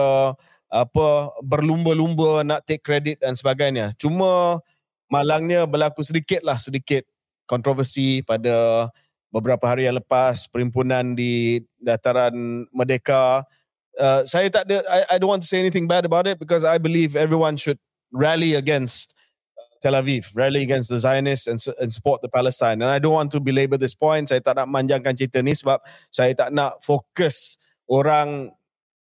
[0.66, 1.07] apa
[1.46, 3.94] berlumba-lumba nak take credit dan sebagainya.
[3.94, 4.59] Cuma
[5.07, 7.07] malangnya berlaku sedikit lah sedikit
[7.46, 8.90] kontroversi pada
[9.30, 13.46] beberapa hari yang lepas perhimpunan di dataran Merdeka
[13.98, 16.62] uh, saya tak ada I, I don't want to say anything bad about it because
[16.62, 17.78] I believe everyone should
[18.14, 19.23] rally against uh,
[19.84, 22.80] Tel Aviv rally against the Zionists and, and support the Palestine.
[22.80, 24.32] And I don't want to belabor this point.
[24.32, 28.48] Saya tak nak manjangkan cerita ni sebab saya tak nak fokus orang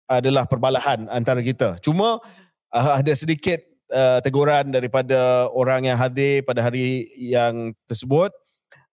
[0.04, 1.80] adalah perbalahan antara kita.
[1.80, 2.20] Cuma
[2.68, 8.28] uh, ada sedikit uh, teguran daripada orang yang hadir pada hari yang tersebut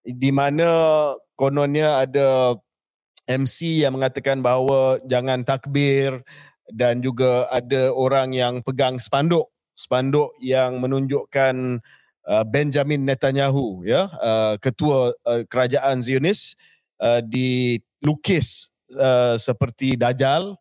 [0.00, 0.64] di mana
[1.36, 2.56] kononnya ada
[3.28, 6.24] MC yang mengatakan bahawa jangan takbir
[6.72, 11.80] dan juga ada orang yang pegang spanduk spanduk yang menunjukkan
[12.28, 16.54] uh, Benjamin Netanyahu ya uh, ketua uh, kerajaan Zionis
[17.00, 20.54] uh, dilukis uh, seperti dajal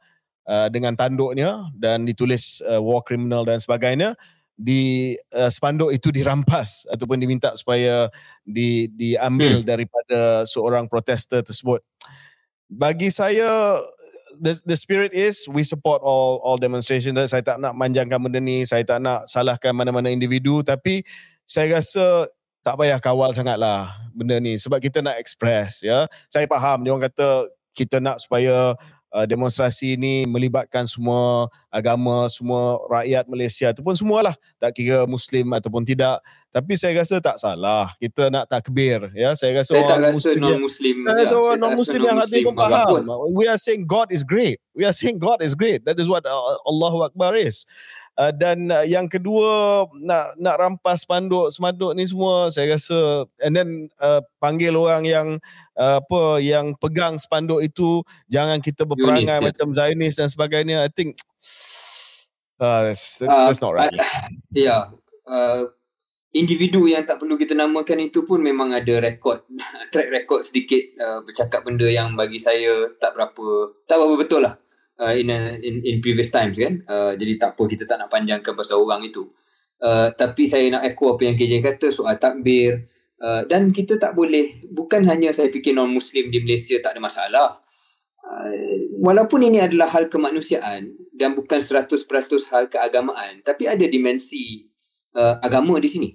[0.48, 4.16] uh, dengan tanduknya dan ditulis uh, war criminal dan sebagainya
[4.62, 8.08] di uh, spanduk itu dirampas ataupun diminta supaya
[8.46, 9.68] di diambil hmm.
[9.68, 11.82] daripada seorang protester tersebut.
[12.72, 13.84] Bagi saya
[14.40, 18.40] the the spirit is we support all all demonstration dan saya tak nak manjangkan benda
[18.40, 21.04] ni, saya tak nak salahkan mana-mana individu tapi
[21.44, 22.30] saya rasa
[22.62, 26.06] tak payah kawal sangatlah benda ni sebab kita nak express ya.
[26.30, 28.78] Saya faham dia orang kata kita nak supaya
[29.12, 35.84] uh, demonstrasi ini melibatkan semua agama, semua rakyat Malaysia ataupun semualah tak kira muslim ataupun
[35.84, 36.24] tidak.
[36.52, 39.32] Tapi saya rasa tak salah kita nak takbir ya.
[39.40, 40.96] Saya rasa saya orang tak rasa muslim non muslim.
[41.00, 42.88] Saya rasa orang non muslim yang hati pun faham.
[43.32, 44.60] We are saying God is great.
[44.76, 45.88] We are saying God is great.
[45.88, 47.64] That is what uh, Allahu Akbar is.
[48.22, 53.58] Uh, dan uh, yang kedua nak nak rampas panduk semaduk ni semua saya rasa and
[53.58, 55.28] then uh, panggil orang yang
[55.74, 59.48] uh, apa yang pegang spanduk itu jangan kita berperangai Yunis, ya.
[59.50, 61.18] macam Zionis dan sebagainya I think
[62.62, 63.90] uh, that's, that's, uh, that's not right.
[63.90, 64.06] Uh,
[64.54, 64.70] ya.
[64.70, 64.82] Yeah.
[65.26, 65.74] Uh,
[66.30, 69.50] individu yang tak perlu kita namakan itu pun memang ada rekod
[69.92, 74.62] track record sedikit uh, bercakap benda yang bagi saya tak berapa tak berapa betul lah
[75.02, 76.86] uh, in, a, in in previous times kan.
[76.86, 79.26] Uh, jadi tak apa kita tak nak panjangkan pasal orang itu.
[79.82, 82.86] Uh, tapi saya nak echo apa yang KJ kata soal takbir
[83.18, 87.02] uh, dan kita tak boleh bukan hanya saya fikir non muslim di Malaysia tak ada
[87.02, 87.50] masalah.
[88.22, 91.90] Uh, walaupun ini adalah hal kemanusiaan dan bukan 100%
[92.54, 94.70] hal keagamaan tapi ada dimensi
[95.18, 96.10] uh, agama di sini.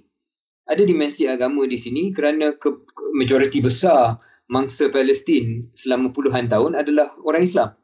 [0.67, 4.15] Ada dimensi agama di sini kerana ke, majoriti besar
[4.47, 7.75] mangsa Palestin selama puluhan tahun adalah orang Islam.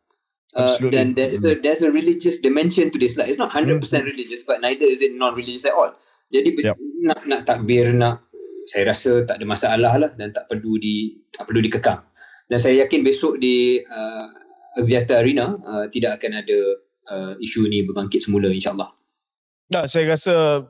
[0.53, 3.17] Uh, then there's a, there's a religious dimension to this.
[3.17, 4.05] Like it's not 100% mm-hmm.
[4.05, 5.91] religious but neither is it non-religious at all.
[6.29, 6.77] Jadi yep.
[7.05, 8.29] nak nak takbir nak
[8.69, 12.01] saya rasa tak ada masalah lah dan tak perlu di tak perlu dikekang.
[12.47, 14.27] Dan saya yakin besok di uh,
[14.77, 16.59] Axiata Arena uh, tidak akan ada
[17.09, 18.89] uh, isu ni berbangkit semula insyaallah.
[19.73, 20.65] Nah saya rasa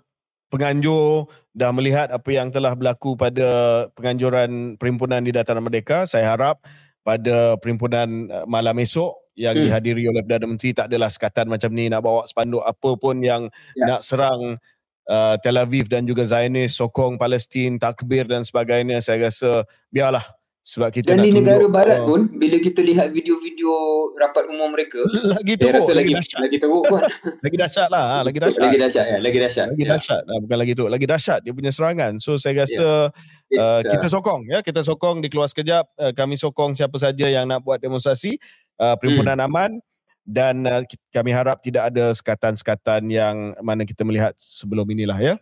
[0.53, 6.05] penganjur dah melihat apa yang telah berlaku pada penganjuran perhimpunan di Dataran Merdeka.
[6.05, 6.61] Saya harap
[7.03, 9.65] pada perhimpunan uh, malam esok yang hmm.
[9.67, 13.49] dihadiri oleh Perdana Menteri tak adalah sekatan macam ni nak bawa spanduk apa pun yang
[13.75, 13.85] ya.
[13.95, 14.57] nak serang
[15.09, 20.23] uh, Tel Aviv dan juga Zionis sokong Palestin takbir dan sebagainya saya rasa biarlah
[20.63, 23.71] sebab kita dan nak di negara tunjuk, barat uh, pun bila kita lihat video-video
[24.15, 27.01] rapat umum mereka lagi teruk lagi, lagi dahsyat lagi teruk pun
[27.45, 29.91] lagi dahsyat lah ha, lagi dahsyat lagi dahsyat ya lagi dahsyat lagi ya.
[29.91, 30.35] dahsyat ya.
[30.39, 33.11] bukan lagi tu lagi dahsyat dia punya serangan so saya rasa
[33.51, 33.59] yeah.
[33.59, 37.27] uh, kita uh, sokong ya kita sokong di keluar sekejap uh, kami sokong siapa saja
[37.27, 38.39] yang nak buat demonstrasi
[38.79, 39.47] uh, perhimpunan hmm.
[39.51, 39.71] aman
[40.23, 40.79] dan uh,
[41.11, 45.35] kami harap tidak ada sekatan-sekatan yang mana kita melihat sebelum inilah ya.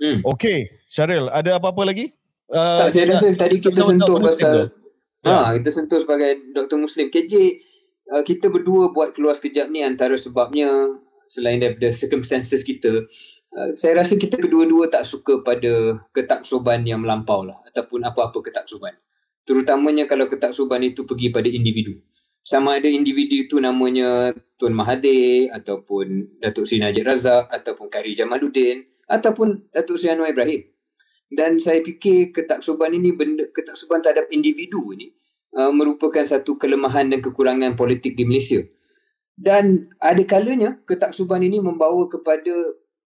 [0.00, 0.20] Hmm.
[0.24, 2.12] Okey, Syaril, ada apa-apa lagi?
[2.46, 4.70] Uh, tak, saya rasa tadi kita sentuh pasal
[5.26, 5.58] ha, ya.
[5.58, 7.10] kita sentuh sebagai doktor muslim.
[7.10, 7.58] KJ
[8.14, 10.70] uh, kita berdua buat keluar sekejap ni antara sebabnya
[11.26, 13.02] selain daripada circumstances kita
[13.50, 18.94] uh, saya rasa kita kedua-dua tak suka pada ketaksuban yang melampau lah ataupun apa-apa ketaksuban.
[19.46, 21.98] Terutamanya kalau ketaksuban itu pergi pada individu
[22.46, 28.86] sama ada individu itu namanya Tun Mahathir ataupun Datuk Seri Najib Razak ataupun Kari Jamaluddin
[29.10, 30.62] ataupun Datuk Seri Anwar Ibrahim.
[31.26, 35.10] Dan saya fikir ketaksuban ini benda ketaksuban terhadap individu ini
[35.58, 38.62] uh, merupakan satu kelemahan dan kekurangan politik di Malaysia.
[39.36, 42.54] Dan ada kalanya ketaksuban ini membawa kepada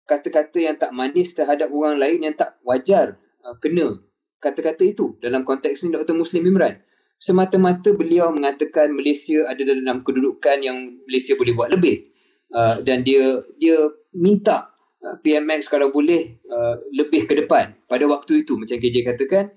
[0.04, 4.04] kata-kata yang tak manis terhadap orang lain yang tak wajar uh, kena
[4.40, 6.12] kata-kata itu dalam konteks ini Dr.
[6.12, 6.76] Muslim Imran
[7.16, 10.76] semata-mata beliau mengatakan Malaysia ada dalam kedudukan yang
[11.08, 12.12] Malaysia boleh buat lebih
[12.52, 13.80] uh, dan dia dia
[14.12, 14.73] minta
[15.20, 17.76] PMX kalau boleh uh, lebih ke depan.
[17.84, 19.52] Pada waktu itu macam KJ katakan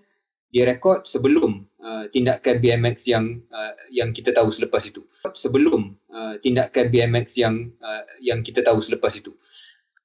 [0.48, 5.08] dia rekod sebelum uh, tindakan BMX yang uh, yang kita tahu selepas itu.
[5.32, 9.32] Sebelum uh, tindakan BMX yang uh, yang kita tahu selepas itu.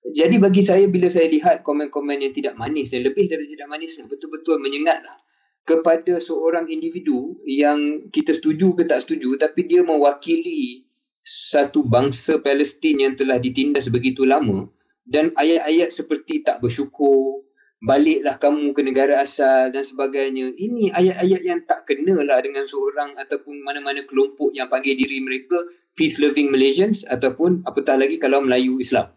[0.02, 3.94] Jadi bagi saya bila saya lihat komen-komen yang tidak manis dan lebih dari tidak manis
[4.02, 5.22] betul-betul menyengatlah
[5.62, 10.90] kepada seorang individu yang kita setuju ke tak setuju tapi dia mewakili
[11.22, 14.66] satu bangsa Palestin yang telah ditindas begitu lama
[15.02, 17.42] dan ayat-ayat seperti tak bersyukur
[17.82, 20.54] baliklah kamu ke negara asal dan sebagainya.
[20.54, 25.58] Ini ayat-ayat yang tak kenalah dengan seorang ataupun mana-mana kelompok yang panggil diri mereka
[25.98, 29.10] peace loving Malaysians ataupun apatah lagi kalau Melayu Islam.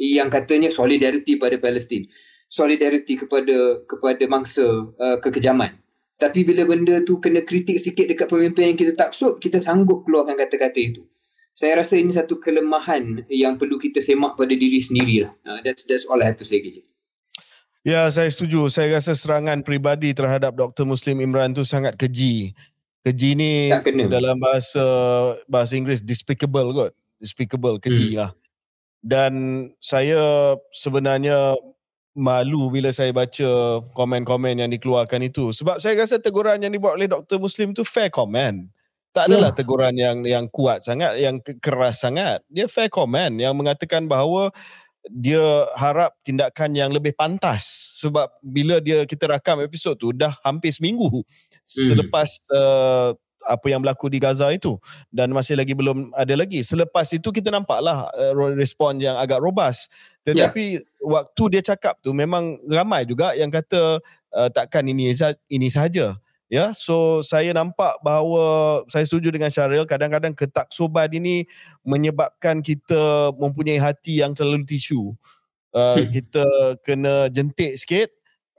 [0.00, 2.08] Yang katanya solidarity pada Palestin.
[2.48, 4.64] Solidarity kepada kepada mangsa
[4.96, 5.76] uh, kekejaman.
[6.16, 10.40] Tapi bila benda tu kena kritik sikit dekat pemimpin yang kita taksub, kita sanggup keluarkan
[10.40, 11.04] kata-kata itu.
[11.56, 15.32] Saya rasa ini satu kelemahan yang perlu kita semak pada diri sendiri lah.
[15.40, 16.84] Uh, that's, that's all I have to say, KJ.
[17.80, 18.68] Ya, saya setuju.
[18.68, 20.84] Saya rasa serangan peribadi terhadap Dr.
[20.84, 22.52] Muslim Imran tu sangat keji.
[23.06, 23.70] Keji ni
[24.10, 24.82] dalam bahasa
[25.46, 26.92] bahasa Inggeris despicable kot.
[27.16, 28.18] Despicable, keji hmm.
[28.18, 28.30] lah.
[29.00, 29.32] Dan
[29.78, 31.54] saya sebenarnya
[32.18, 37.06] malu bila saya baca komen-komen yang dikeluarkan itu sebab saya rasa teguran yang dibuat oleh
[37.06, 38.66] Dr Muslim tu fair comment
[39.16, 39.56] tak adalah yeah.
[39.56, 44.52] teguran yang yang kuat sangat yang keras sangat dia fair comment yang mengatakan bahawa
[45.08, 45.40] dia
[45.72, 51.08] harap tindakan yang lebih pantas sebab bila dia kita rakam episod tu dah hampir seminggu
[51.08, 51.24] hmm.
[51.64, 54.76] selepas uh, apa yang berlaku di Gaza itu
[55.08, 59.88] dan masih lagi belum ada lagi selepas itu kita nampaklah uh, respon yang agak robust
[60.28, 61.06] tetapi yeah.
[61.06, 64.02] waktu dia cakap tu memang ramai juga yang kata
[64.34, 65.14] uh, takkan ini
[65.48, 71.42] ini saja Ya, so saya nampak bahawa saya setuju dengan Syaril kadang-kadang ketaksuban ini
[71.82, 75.10] menyebabkan kita mempunyai hati yang terlalu tisu.
[75.74, 76.08] Uh, hmm.
[76.08, 76.46] kita
[76.86, 78.08] kena jentik sikit,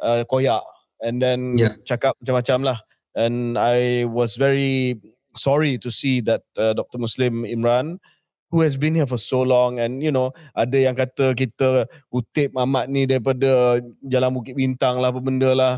[0.04, 0.62] uh, koyak
[1.00, 1.80] and then yeah.
[1.88, 2.78] cakap macam-macam lah.
[3.18, 5.00] And I was very
[5.34, 7.00] sorry to see that uh, Dr.
[7.00, 8.04] Muslim Imran
[8.52, 12.56] who has been here for so long and you know ada yang kata kita kutip
[12.56, 15.74] Mamat ni daripada Jalan Bukit Bintang lah apa benda lah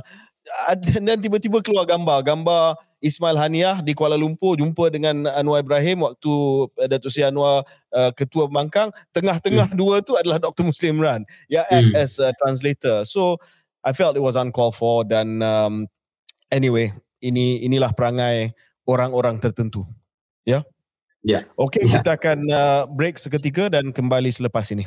[1.05, 6.33] dan tiba-tiba keluar gambar gambar Ismail Haniah di Kuala Lumpur jumpa dengan Anwar Ibrahim waktu
[6.67, 7.63] uh, Datuk Seri Anwar
[7.95, 9.77] uh, ketua pembangkang tengah-tengah hmm.
[9.79, 11.95] dua tu adalah Dr Muslim Ran yang act hmm.
[11.95, 13.39] as a translator so
[13.85, 15.88] I felt it was uncalled for dan um,
[16.51, 16.91] anyway
[17.23, 18.51] ini inilah perangai
[18.83, 19.88] orang-orang tertentu
[20.43, 20.63] ya yeah?
[21.23, 21.43] ya yeah.
[21.55, 21.93] okey yeah.
[21.99, 24.83] kita akan uh, break seketika dan kembali selepas ini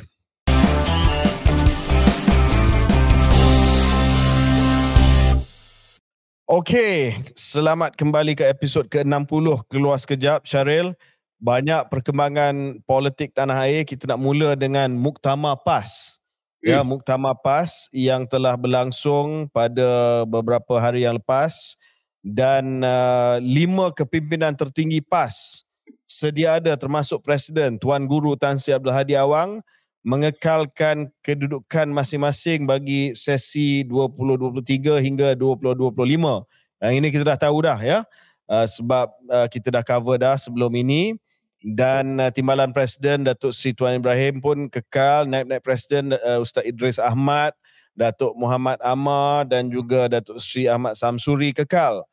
[6.43, 10.91] Okey, selamat kembali ke episod ke-60 Keluar Sekejap, Syaril.
[11.39, 13.87] Banyak perkembangan politik tanah air.
[13.87, 16.19] Kita nak mula dengan Muktama PAS.
[16.59, 16.71] Ya, hmm.
[16.75, 21.79] Ya, Muktama PAS yang telah berlangsung pada beberapa hari yang lepas.
[22.19, 25.63] Dan uh, lima kepimpinan tertinggi PAS
[26.03, 29.63] sedia ada termasuk Presiden Tuan Guru Tan Sri Abdul Hadi Awang
[30.03, 35.95] mengekalkan kedudukan masing-masing bagi sesi 2023 hingga 2025.
[36.83, 37.99] Yang ini kita dah tahu dah ya.
[38.43, 41.15] Uh, sebab uh, kita dah cover dah sebelum ini
[41.63, 46.99] dan uh, timbalan presiden Datuk Sri Tuan Ibrahim pun kekal naib-naib presiden uh, Ustaz Idris
[46.99, 47.55] Ahmad,
[47.95, 52.03] Datuk Muhammad Amar dan juga Datuk Sri Ahmad Samsuri kekal.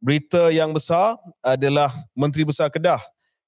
[0.00, 3.00] Berita yang besar adalah Menteri Besar Kedah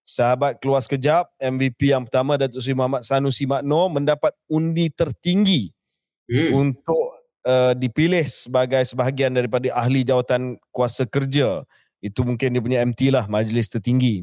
[0.07, 5.75] sahabat keluar sekejap MVP yang pertama Datuk Seri Muhammad Sanusi Makno mendapat undi tertinggi
[6.31, 6.55] hmm.
[6.55, 7.11] untuk
[7.43, 11.67] uh, dipilih sebagai sebahagian daripada ahli jawatan kuasa kerja.
[11.99, 14.23] Itu mungkin dia punya MT lah majlis tertinggi.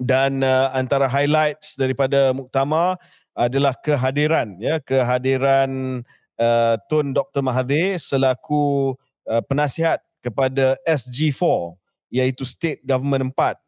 [0.00, 2.96] Dan uh, antara highlights daripada muktamar
[3.36, 6.00] adalah kehadiran ya kehadiran
[6.40, 8.94] uh, Tun Dr Mahathir selaku
[9.28, 11.76] uh, penasihat kepada SG4
[12.14, 13.63] iaitu State Government 4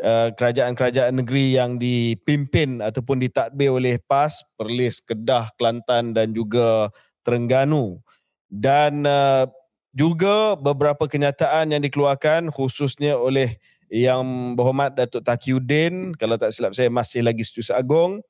[0.00, 6.88] Uh, kerajaan-kerajaan negeri yang dipimpin ataupun ditadbir oleh PAS, Perlis, Kedah, Kelantan dan juga
[7.20, 8.00] Terengganu.
[8.48, 9.44] Dan uh,
[9.92, 13.60] juga beberapa kenyataan yang dikeluarkan khususnya oleh
[13.90, 18.22] yang berhormat Datuk Takiuddin, kalau tak silap saya masih lagi Setiausaha Agong,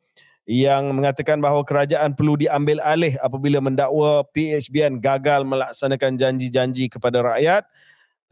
[0.49, 7.63] yang mengatakan bahawa kerajaan perlu diambil alih apabila mendakwa PHBN gagal melaksanakan janji-janji kepada rakyat.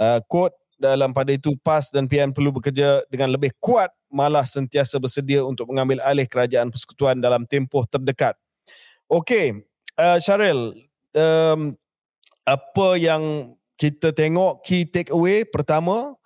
[0.01, 4.97] Uh, quote, dalam pada itu PAS dan PN perlu bekerja dengan lebih kuat malah sentiasa
[4.97, 8.39] bersedia untuk mengambil alih kerajaan persekutuan dalam tempoh terdekat.
[9.11, 9.67] Okey,
[9.99, 10.73] uh, Syaril,
[11.13, 11.75] um,
[12.47, 16.17] apa yang kita tengok key take away pertama,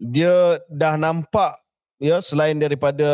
[0.00, 1.54] dia dah nampak
[2.00, 3.06] ya selain daripada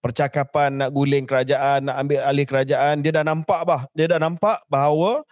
[0.00, 4.60] percakapan nak guling kerajaan, nak ambil alih kerajaan, dia dah nampak bah, dia dah nampak
[4.68, 5.24] bahawa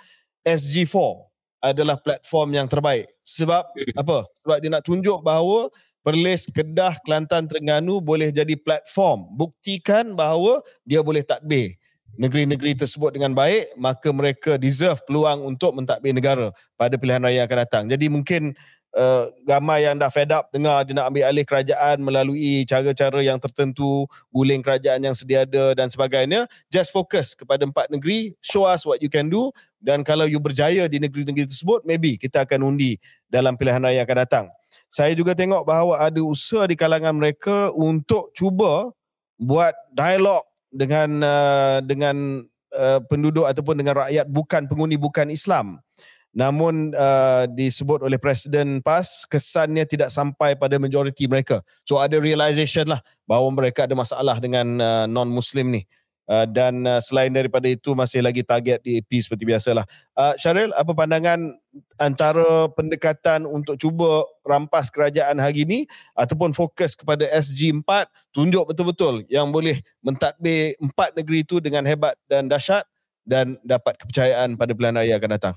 [0.45, 1.28] SG4
[1.59, 3.11] adalah platform yang terbaik.
[3.27, 3.97] Sebab hmm.
[3.99, 4.27] apa?
[4.43, 9.29] Sebab dia nak tunjuk bahawa Perlis, Kedah, Kelantan, Terengganu boleh jadi platform.
[9.35, 11.77] Buktikan bahawa dia boleh takbir
[12.19, 17.59] negeri-negeri tersebut dengan baik, maka mereka deserve peluang untuk mentadbir negara pada pilihan raya akan
[17.63, 17.85] datang.
[17.87, 18.57] Jadi mungkin
[18.97, 23.37] uh, ramai yang dah fed up dengar dia nak ambil alih kerajaan melalui cara-cara yang
[23.37, 26.49] tertentu, guling kerajaan yang sedia ada dan sebagainya.
[26.73, 30.91] Just fokus kepada empat negeri, show us what you can do dan kalau you berjaya
[30.91, 32.99] di negeri-negeri tersebut, maybe kita akan undi
[33.31, 34.47] dalam pilihan raya akan datang.
[34.89, 38.93] Saya juga tengok bahawa ada usaha di kalangan mereka untuk cuba
[39.39, 45.81] buat dialog dengan uh, dengan uh, penduduk ataupun dengan rakyat bukan pengundi bukan Islam
[46.37, 51.65] namun uh, disebut oleh Presiden PAS kesannya tidak sampai pada majoriti mereka.
[51.89, 55.83] So ada realization lah bahawa mereka ada masalah dengan uh, non-Muslim ni.
[56.29, 59.89] Uh, dan uh, selain daripada itu masih lagi target di AP seperti biasalah.
[60.13, 61.57] Uh, Syaril, apa pandangan
[61.97, 69.49] antara pendekatan untuk cuba rampas kerajaan hari ini ataupun fokus kepada SG4 tunjuk betul-betul yang
[69.49, 72.85] boleh mentadbir empat negeri itu dengan hebat dan dahsyat
[73.25, 75.57] dan dapat kepercayaan pada pilihan raya akan datang?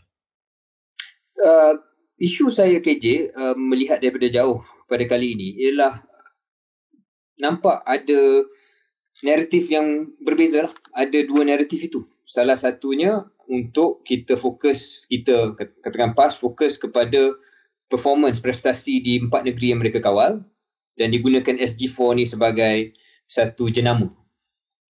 [1.42, 1.74] Uh,
[2.22, 6.04] isu saya KJ uh, melihat daripada jauh pada kali ini ialah
[7.42, 8.46] nampak ada
[9.26, 10.74] naratif yang berbeza lah.
[10.94, 12.06] Ada dua naratif itu.
[12.32, 15.52] salah satunya untuk kita fokus kita
[15.84, 17.36] katakan PAS fokus kepada
[17.92, 20.40] performance prestasi di empat negeri yang mereka kawal
[20.96, 22.96] dan digunakan SG4 ni sebagai
[23.28, 24.21] satu jenama.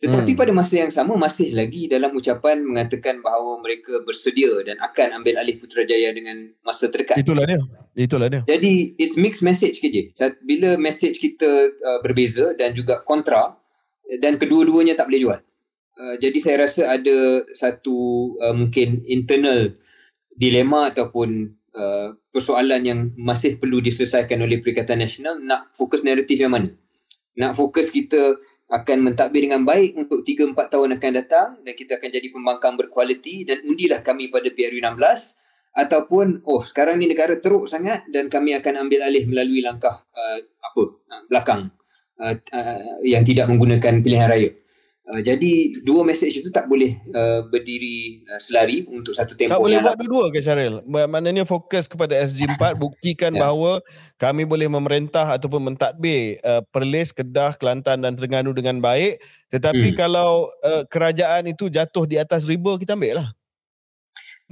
[0.01, 0.39] Tetapi hmm.
[0.41, 5.37] pada masa yang sama masih lagi dalam ucapan mengatakan bahawa mereka bersedia dan akan ambil
[5.37, 7.21] alih Putrajaya dengan masa terdekat.
[7.21, 7.61] Itulah dia.
[7.93, 8.41] Itulah dia.
[8.49, 10.09] Jadi it's mixed message ke je.
[10.41, 13.53] Bila message kita uh, berbeza dan juga kontra
[14.17, 15.39] dan kedua-duanya tak boleh jual.
[15.93, 19.77] Uh, jadi saya rasa ada satu uh, mungkin internal
[20.33, 21.29] dilema ataupun
[21.77, 26.73] uh, persoalan yang masih perlu diselesaikan oleh Perikatan Nasional nak fokus naratif yang mana.
[27.37, 32.09] Nak fokus kita akan mentadbir dengan baik untuk 3-4 tahun akan datang dan kita akan
[32.09, 34.95] jadi pembangkang berkualiti dan undilah kami pada PRU 16
[35.71, 40.39] ataupun oh sekarang ni negara teruk sangat dan kami akan ambil alih melalui langkah uh,
[40.39, 41.71] apa uh, belakang
[42.19, 44.49] uh, uh, yang tidak menggunakan pilihan raya.
[45.01, 49.57] Uh, jadi dua mesej itu tak boleh uh, berdiri uh, selari untuk satu tempoh.
[49.57, 50.85] Tak boleh buat dua-dua ke Syaril?
[50.85, 53.49] Maknanya fokus kepada SG4 buktikan ya.
[53.49, 53.81] bahawa
[54.21, 59.25] kami boleh memerintah ataupun mentadbir uh, Perlis, Kedah, Kelantan dan Terengganu dengan baik.
[59.49, 59.97] Tetapi hmm.
[59.97, 63.29] kalau uh, kerajaan itu jatuh di atas riba kita ambil lah.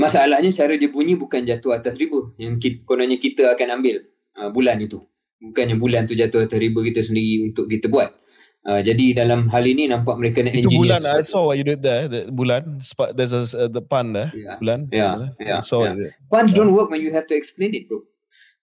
[0.01, 2.33] Masalahnya cara dia bunyi bukan jatuh atas riba.
[2.41, 4.01] Yang kita, kononnya kita akan ambil
[4.33, 4.97] uh, bulan itu.
[5.39, 8.17] Bukannya bulan tu jatuh atas riba kita sendiri untuk kita buat.
[8.59, 11.79] Uh, jadi dalam hal ini nampak mereka nak Itu bulan I saw what you did
[11.79, 12.83] there the bulan.
[13.15, 14.59] There's a uh, the pun there yeah.
[14.59, 14.91] bulan.
[14.91, 16.11] Yeah yeah, so yeah.
[16.27, 18.03] puns don't work when you have to explain it bro.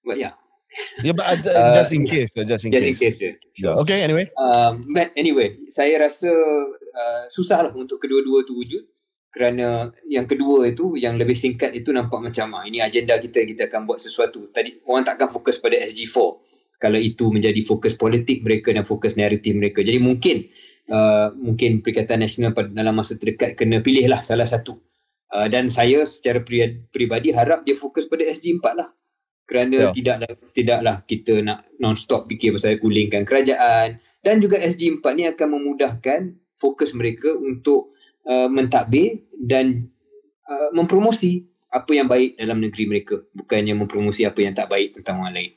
[0.04, 0.36] But yeah.
[1.00, 3.18] Yeah but uh, just in case just in just case, in case.
[3.24, 3.34] yeah.
[3.56, 3.80] Sure.
[3.80, 4.28] okay anyway.
[4.36, 6.28] Um, but anyway saya rasa
[6.92, 8.84] uh, susah lah untuk kedua-dua tu wujud.
[9.32, 13.72] Kerana yang kedua itu yang lebih singkat itu nampak macam ah, ini agenda kita kita
[13.72, 14.52] akan buat sesuatu.
[14.52, 16.16] Tadi orang takkan fokus pada SG4
[16.76, 19.80] kalau itu menjadi fokus politik mereka dan fokus naratif mereka.
[19.80, 20.36] Jadi mungkin
[20.92, 24.76] uh, mungkin Perikatan Nasional dalam masa terdekat kena pilihlah salah satu.
[25.26, 26.38] Uh, dan saya secara
[26.92, 28.88] peribadi harap dia fokus pada SG4 lah.
[29.46, 29.94] Kerana ya.
[29.94, 36.20] tidaklah tidaklah kita nak non-stop fikir pasal gulingkan kerajaan dan juga SG4 ni akan memudahkan
[36.58, 37.94] fokus mereka untuk
[38.26, 39.86] uh, mentadbir dan
[40.50, 45.22] uh, mempromosi apa yang baik dalam negeri mereka bukannya mempromosi apa yang tak baik tentang
[45.22, 45.52] orang lain.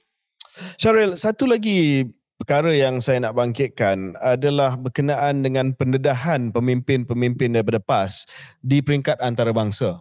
[0.80, 2.08] Syaril, satu lagi
[2.40, 8.24] perkara yang saya nak bangkitkan adalah berkenaan dengan pendedahan pemimpin-pemimpin daripada PAS
[8.64, 10.00] di peringkat antarabangsa.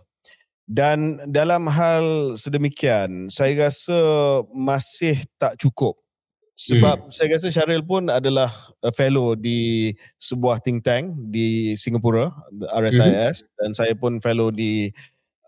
[0.69, 3.99] Dan dalam hal sedemikian, saya rasa
[4.53, 5.97] masih tak cukup.
[6.59, 7.11] Sebab hmm.
[7.15, 8.53] saya rasa Syaril pun adalah
[8.93, 12.35] fellow di sebuah think tank di Singapura,
[12.75, 13.47] RSIS.
[13.47, 13.51] Hmm.
[13.57, 14.93] Dan saya pun fellow di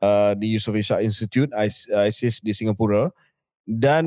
[0.00, 3.12] uh, di Yusof Ishak Institute, ISIS di Singapura.
[3.68, 4.06] Dan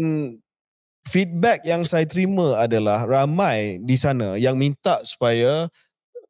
[1.08, 5.68] feedback yang saya terima adalah ramai di sana yang minta supaya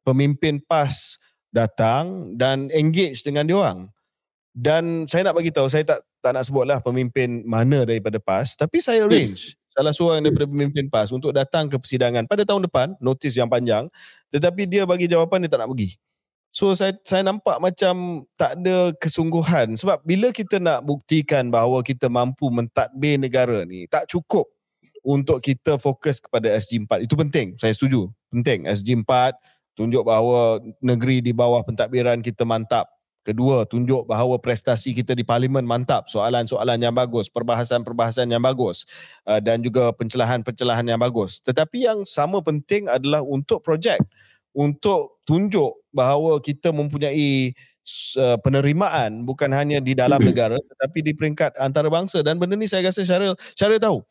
[0.04, 1.18] pemimpin PAS
[1.54, 3.80] datang dan engage dengan dia orang.
[4.54, 8.78] Dan saya nak bagi tahu saya tak tak nak sebutlah pemimpin mana daripada PAS tapi
[8.78, 13.34] saya arrange salah seorang daripada pemimpin PAS untuk datang ke persidangan pada tahun depan, notis
[13.34, 13.90] yang panjang,
[14.30, 15.98] tetapi dia bagi jawapan dia tak nak pergi.
[16.54, 22.06] So saya saya nampak macam tak ada kesungguhan sebab bila kita nak buktikan bahawa kita
[22.06, 24.53] mampu mentadbir negara ni tak cukup
[25.04, 27.04] untuk kita fokus kepada SG4.
[27.04, 27.60] Itu penting.
[27.60, 28.08] Saya setuju.
[28.32, 28.64] Penting.
[28.64, 29.36] SG4
[29.76, 32.88] tunjuk bahawa negeri di bawah pentadbiran kita mantap.
[33.24, 36.12] Kedua, tunjuk bahawa prestasi kita di parlimen mantap.
[36.12, 38.84] Soalan-soalan yang bagus, perbahasan-perbahasan yang bagus
[39.24, 41.40] uh, dan juga pencelahan-pencelahan yang bagus.
[41.40, 44.00] Tetapi yang sama penting adalah untuk projek.
[44.52, 47.56] Untuk tunjuk bahawa kita mempunyai
[48.20, 52.20] uh, penerimaan bukan hanya di dalam negara tetapi di peringkat antarabangsa.
[52.20, 54.04] Dan benda ni saya rasa Syaril, Syaril tahu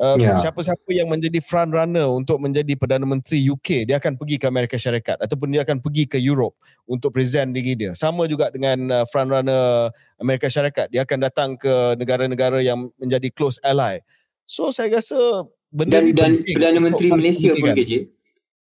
[0.00, 0.36] um, yeah.
[0.40, 4.80] siapa-siapa yang menjadi front runner untuk menjadi Perdana Menteri UK dia akan pergi ke Amerika
[4.80, 6.56] Syarikat ataupun dia akan pergi ke Europe
[6.88, 11.48] untuk present diri dia sama juga dengan uh, front runner Amerika Syarikat dia akan datang
[11.60, 14.00] ke negara-negara yang menjadi close ally
[14.48, 17.92] so saya rasa benda dan, ni dan Perdana Menteri Malaysia pun KJ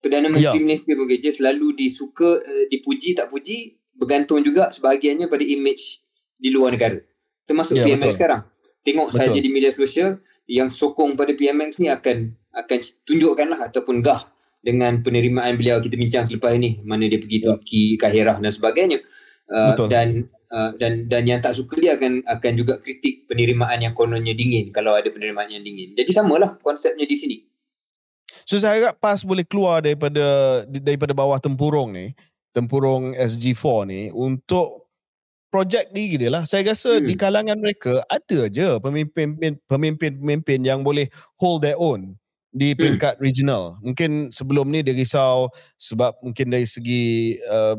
[0.04, 0.68] Perdana Menteri yeah.
[0.68, 6.04] Malaysia pun KJ selalu disuka uh, dipuji tak puji bergantung juga sebahagiannya pada image
[6.36, 7.00] di luar negara
[7.48, 8.14] termasuk yeah, betul.
[8.14, 8.42] sekarang
[8.84, 9.20] tengok betul.
[9.26, 15.00] saja di media sosial yang sokong pada PMX ni akan akan tunjukkanlah ataupun gah dengan
[15.06, 17.46] penerimaan beliau kita bincang selepas ini mana dia pergi ya.
[17.54, 19.00] Turki, Kahirah dan sebagainya.
[19.50, 23.94] Uh, dan uh, dan dan yang tak suka dia akan akan juga kritik penerimaan yang
[23.98, 25.94] kononnya dingin kalau ada penerimaan yang dingin.
[25.94, 27.38] Jadi samalah konsepnya di sini.
[28.46, 30.26] So saya harap PAS boleh keluar daripada
[30.70, 32.14] daripada bawah tempurung ni,
[32.54, 34.89] tempurung SG4 ni untuk
[35.50, 36.44] projek diri dia lah.
[36.46, 37.06] Saya rasa hmm.
[37.10, 38.78] di kalangan mereka ada je
[39.66, 42.16] pemimpin-pemimpin yang boleh hold their own
[42.50, 42.78] di hmm.
[42.78, 43.24] peringkat hmm.
[43.26, 43.64] regional.
[43.82, 47.78] Mungkin sebelum ni dia risau sebab mungkin dari segi uh,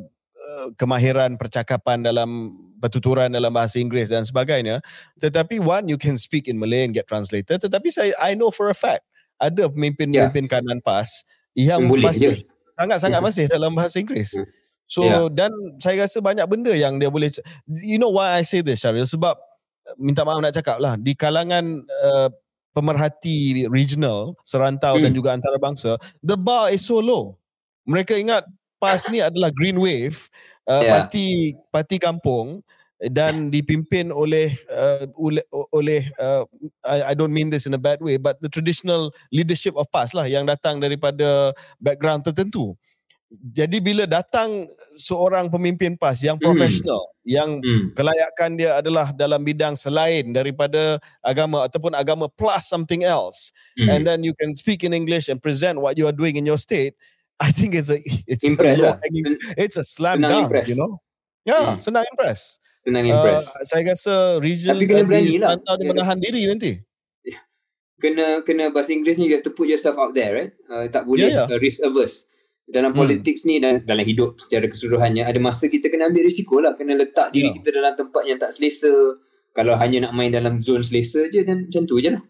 [0.75, 4.83] kemahiran percakapan dalam pertuturan dalam bahasa Inggeris dan sebagainya.
[5.21, 7.61] Tetapi one, you can speak in Malay and get translated.
[7.61, 9.05] Tetapi saya, I know for a fact,
[9.37, 10.53] ada pemimpin-pemimpin yeah.
[10.53, 12.45] kanan PAS yang Boleh masih
[12.77, 14.37] sangat-sangat masih dalam bahasa Inggeris.
[14.37, 14.49] Hmm.
[14.91, 15.31] So yeah.
[15.31, 17.31] dan saya rasa banyak benda yang dia boleh
[17.79, 19.39] you know why I say this Syaril sebab
[20.03, 22.27] minta maaf nak cakap lah di kalangan uh,
[22.75, 25.07] pemerhati regional serantau hmm.
[25.07, 25.95] dan juga antarabangsa
[26.27, 27.39] the bar is so low.
[27.87, 28.51] Mereka ingat
[28.83, 30.27] PAS ni adalah green wave
[30.67, 30.91] uh, yeah.
[30.91, 32.67] parti parti kampung
[33.01, 36.45] dan dipimpin oleh uh, oleh, oleh uh,
[36.85, 40.13] I, I don't mean this in a bad way but the traditional leadership of PAS
[40.13, 42.77] lah yang datang daripada background tertentu
[43.31, 46.47] jadi bila datang seorang pemimpin PAS yang hmm.
[46.51, 47.31] profesional mm.
[47.31, 47.95] yang mm.
[47.95, 53.87] kelayakan dia adalah dalam bidang selain daripada agama ataupun agama plus something else mm.
[53.87, 56.59] and then you can speak in English and present what you are doing in your
[56.59, 56.99] state
[57.41, 59.07] I think it's a it's impress, a, lah.
[59.55, 60.99] it's a slam dunk you know
[61.47, 61.87] yeah mm.
[61.87, 66.51] senang impress senang impress uh, saya rasa region tapi kena berani lah dia menahan diri
[66.51, 66.83] nanti
[68.01, 71.05] kena kena bahasa Inggeris ni you have to put yourself out there right uh, tak
[71.07, 71.53] boleh yeah, yeah.
[71.53, 72.27] Uh, risk averse
[72.71, 72.99] dalam hmm.
[73.03, 76.95] politik ni dan dalam hidup secara keseluruhannya ada masa kita kena ambil risiko lah kena
[76.95, 77.57] letak diri yeah.
[77.59, 79.19] kita dalam tempat yang tak selesa
[79.51, 82.23] kalau hanya nak main dalam zon selesa je dan macam tu je lah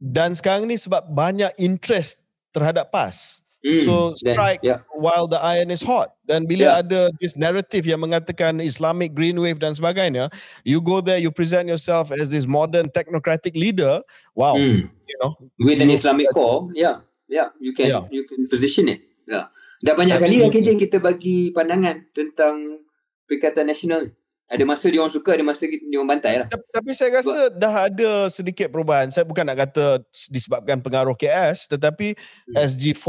[0.00, 2.24] dan sekarang ni sebab banyak interest
[2.56, 3.84] terhadap PAS hmm.
[3.84, 4.96] so strike then, yeah.
[4.96, 6.80] while the iron is hot dan bila yeah.
[6.80, 10.32] ada this narrative yang mengatakan Islamic green wave dan sebagainya
[10.64, 14.00] you go there you present yourself as this modern technocratic leader
[14.32, 14.88] wow hmm.
[14.88, 18.04] you know with an Islamic core yeah yeah you can yeah.
[18.08, 19.52] you can position it yeah
[19.82, 22.84] Dah banyak kali lah KJ kita bagi pandangan tentang
[23.24, 24.12] Perikatan Nasional.
[24.44, 26.46] Ada masa dia orang suka, ada masa dia orang bantai lah.
[26.52, 29.08] Tapi saya rasa Sebab, dah ada sedikit perubahan.
[29.08, 32.52] Saya bukan nak kata disebabkan pengaruh KS, tetapi hmm.
[32.52, 33.08] SG4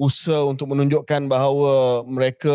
[0.00, 2.50] usaha untuk menunjukkan bahawa mereka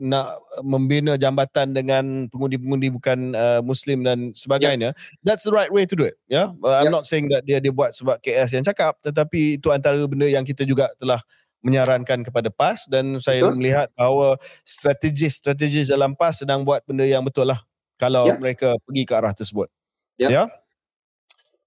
[0.00, 4.96] nak membina jambatan dengan pengundi-pengundi bukan uh, Muslim dan sebagainya.
[4.96, 5.20] Yeah.
[5.20, 6.16] That's the right way to do it.
[6.26, 6.94] Yeah, I'm yeah.
[6.94, 10.42] not saying that dia dia buat sebab KS yang cakap, tetapi itu antara benda yang
[10.42, 11.20] kita juga telah
[11.68, 13.56] menyarankan kepada PAS dan saya betul.
[13.60, 17.60] melihat bahawa strategi-strategi dalam PAS sedang buat benda yang betul lah
[18.00, 18.40] kalau ya.
[18.40, 19.68] mereka pergi ke arah tersebut.
[20.16, 20.28] Ya.
[20.32, 20.44] ya?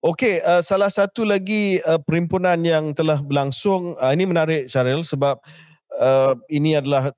[0.02, 5.38] Okey, uh, salah satu lagi uh, perhimpunan yang telah berlangsung, uh, ini menarik Syaril sebab
[5.94, 7.14] uh, ini adalah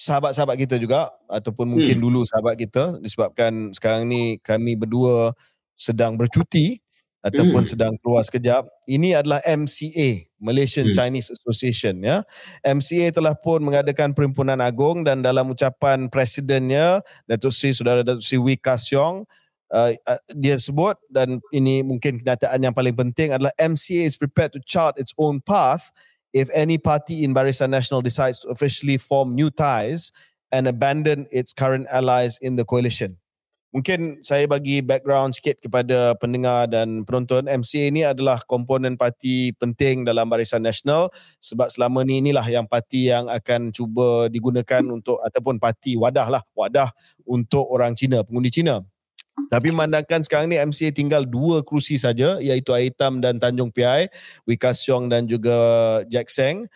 [0.00, 2.04] sahabat-sahabat kita juga ataupun mungkin hmm.
[2.06, 5.34] dulu sahabat kita disebabkan sekarang ni kami berdua
[5.76, 6.80] sedang bercuti
[7.20, 7.70] ataupun mm.
[7.70, 8.64] sedang keluar sekejap.
[8.88, 10.96] Ini adalah MCA, Malaysian mm.
[10.96, 12.24] Chinese Association ya.
[12.64, 18.40] MCA telah pun mengadakan perhimpunan agung dan dalam ucapan presidennya Datuk Seri Saudara Datuk Seri
[18.40, 19.28] Wee Ka Siong
[19.70, 24.52] uh, uh, dia sebut dan ini mungkin kenyataan yang paling penting adalah MCA is prepared
[24.52, 25.94] to chart its own path
[26.34, 30.10] if any party in Barisan Nasional decides to officially form new ties
[30.50, 33.19] and abandon its current allies in the coalition.
[33.70, 37.46] Mungkin saya bagi background sikit kepada pendengar dan penonton.
[37.46, 41.06] MCA ini adalah komponen parti penting dalam Barisan Nasional
[41.38, 46.42] sebab selama ni inilah yang parti yang akan cuba digunakan untuk ataupun parti wadah lah,
[46.58, 46.90] wadah
[47.22, 48.82] untuk orang Cina, pengundi Cina.
[49.46, 54.10] Tapi memandangkan sekarang ni MCA tinggal dua kerusi saja iaitu Aitam dan Tanjung Piai,
[54.50, 55.54] Wika Siong dan juga
[56.10, 56.66] Jack Seng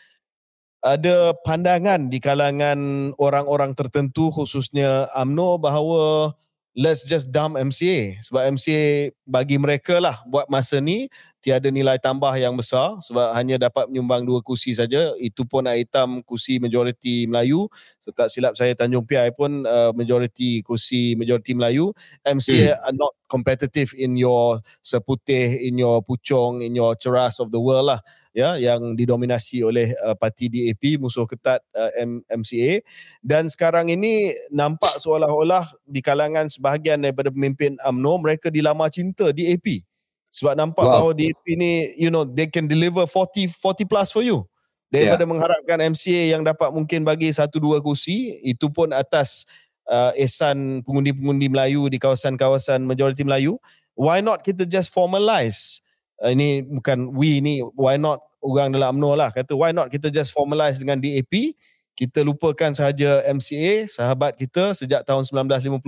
[0.84, 6.36] ada pandangan di kalangan orang-orang tertentu khususnya AMNO bahawa
[6.74, 11.06] let's just dump MCA sebab MCA bagi mereka lah buat masa ni
[11.44, 15.12] tiada nilai tambah yang besar sebab hanya dapat menyumbang dua kursi saja.
[15.20, 17.68] Itu pun hitam kursi majoriti Melayu.
[18.00, 21.92] So, tak silap saya Tanjung Piai pun uh, majoriti kursi majoriti Melayu.
[22.24, 22.84] MCA hmm.
[22.88, 27.92] are not competitive in your seputih in your pucong in your ceras of the world
[27.92, 28.00] lah.
[28.34, 32.82] Ya yang didominasi oleh uh, parti DAP musuh ketat uh, M- MCA
[33.22, 39.86] dan sekarang ini nampak seolah-olah di kalangan sebahagian daripada pemimpin AMNO mereka dilama cinta DAP
[40.34, 40.98] sebab nampak wow.
[40.98, 44.42] bahawa DAP ni you know they can deliver 40 40 plus for you.
[44.90, 45.30] Daripada yeah.
[45.30, 49.46] mengharapkan MCA yang dapat mungkin bagi satu dua kursi itu pun atas
[49.90, 53.58] uh, ehsan pengundi-pengundi Melayu di kawasan-kawasan majoriti Melayu.
[53.94, 55.82] Why not kita just formalize
[56.22, 59.30] uh, ini bukan we ni why not orang dalam UMNO lah.
[59.34, 61.54] Kata why not kita just formalize dengan DAP
[61.94, 65.78] kita lupakan sahaja MCA sahabat kita sejak tahun 1955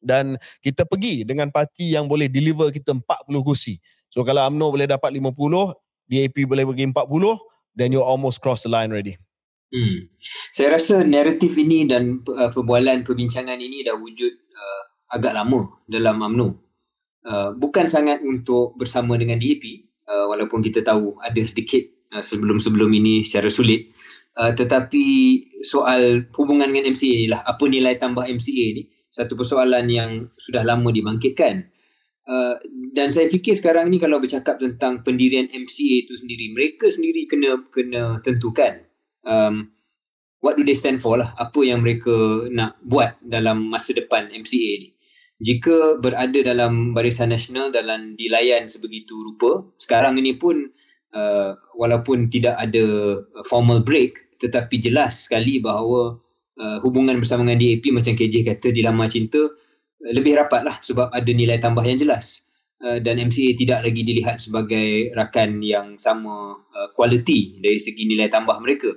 [0.00, 3.04] dan kita pergi dengan parti yang boleh deliver kita 40
[3.46, 3.76] kursi.
[4.10, 5.30] So kalau UMNO boleh dapat 50
[6.10, 6.96] DAP boleh bagi 40
[7.78, 9.14] then you almost cross the line already.
[9.70, 10.10] Hmm.
[10.50, 14.82] Saya rasa naratif ini dan uh, perbualan perbincangan ini dah wujud uh,
[15.14, 16.48] agak lama dalam UMNO.
[17.20, 22.90] Uh, bukan sangat untuk bersama dengan DAP uh, walaupun kita tahu ada sedikit uh, sebelum-sebelum
[22.90, 23.94] ini secara sulit.
[24.34, 25.04] Uh, tetapi
[25.62, 30.62] soal hubungan dengan MCA ni lah, apa nilai tambah MCA ni, satu persoalan yang sudah
[30.62, 31.66] lama dibangkitkan.
[32.30, 32.54] Uh,
[32.94, 37.66] dan saya fikir sekarang ni kalau bercakap tentang pendirian MCA itu sendiri, mereka sendiri kena
[37.74, 38.86] kena tentukan
[39.26, 39.74] um,
[40.40, 44.72] what do they stand for lah, apa yang mereka nak buat dalam masa depan MCA
[44.80, 44.88] ni.
[45.40, 50.68] Jika berada dalam barisan nasional dalam dilayan sebegitu rupa, sekarang ini pun
[51.16, 53.16] uh, walaupun tidak ada
[53.48, 56.20] formal break, tetapi jelas sekali bahawa
[56.60, 60.76] uh, hubungan bersama dengan DAP macam KJ kata di lama cinta uh, lebih rapat lah
[60.84, 62.44] sebab ada nilai tambah yang jelas.
[62.80, 68.28] Uh, dan MCA tidak lagi dilihat sebagai rakan yang sama uh, quality dari segi nilai
[68.28, 68.92] tambah mereka.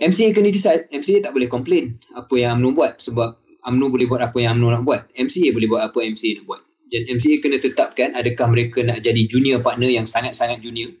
[0.00, 0.88] MCA kena decide.
[0.88, 4.68] MCA tak boleh komplain apa yang UMNO buat sebab UMNO boleh buat apa yang UMNO
[4.80, 5.00] nak buat.
[5.12, 6.60] MCA boleh buat apa MCA nak buat.
[6.88, 10.92] Dan MCA kena tetapkan adakah mereka nak jadi junior partner yang sangat-sangat junior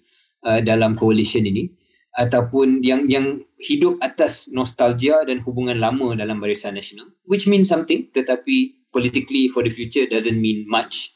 [0.44, 1.83] uh, dalam coalition ini
[2.14, 7.10] ataupun yang yang hidup atas nostalgia dan hubungan lama dalam barisan nasional.
[7.26, 11.10] Which means something tetapi politically for the future doesn't mean much.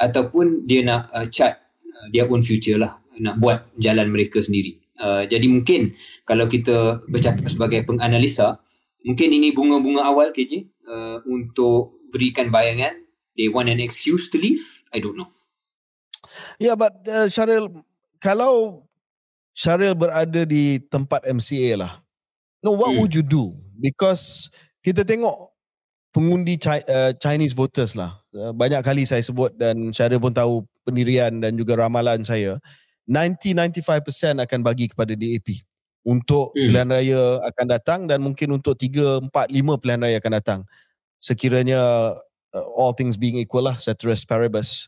[0.00, 4.80] Ataupun dia nak uh, chart uh, their own future lah nak buat jalan mereka sendiri.
[4.98, 5.94] Uh, jadi mungkin
[6.24, 8.58] kalau kita bercakap sebagai penganalisa
[9.06, 12.98] mungkin ini bunga-bunga awal KJ uh, untuk berikan bayangan
[13.38, 14.64] they want an excuse to leave?
[14.90, 15.28] I don't know.
[16.56, 17.84] Yeah, but uh, Syaril,
[18.18, 18.87] kalau
[19.58, 21.98] Syaril berada di tempat MCA lah.
[22.62, 23.02] No, what hmm.
[23.02, 23.50] would you do?
[23.74, 24.54] Because
[24.86, 25.34] kita tengok
[26.14, 28.22] pengundi uh, Chinese voters lah.
[28.30, 32.62] Uh, banyak kali saya sebut dan Syaril pun tahu pendirian dan juga ramalan saya.
[33.10, 35.66] 90-95% akan bagi kepada DAP
[36.06, 36.62] untuk hmm.
[36.62, 40.60] pilihan raya akan datang dan mungkin untuk 3, 4, 5 pilihan raya akan datang.
[41.18, 42.14] Sekiranya
[42.54, 44.86] uh, all things being equal lah, ceteris paribus.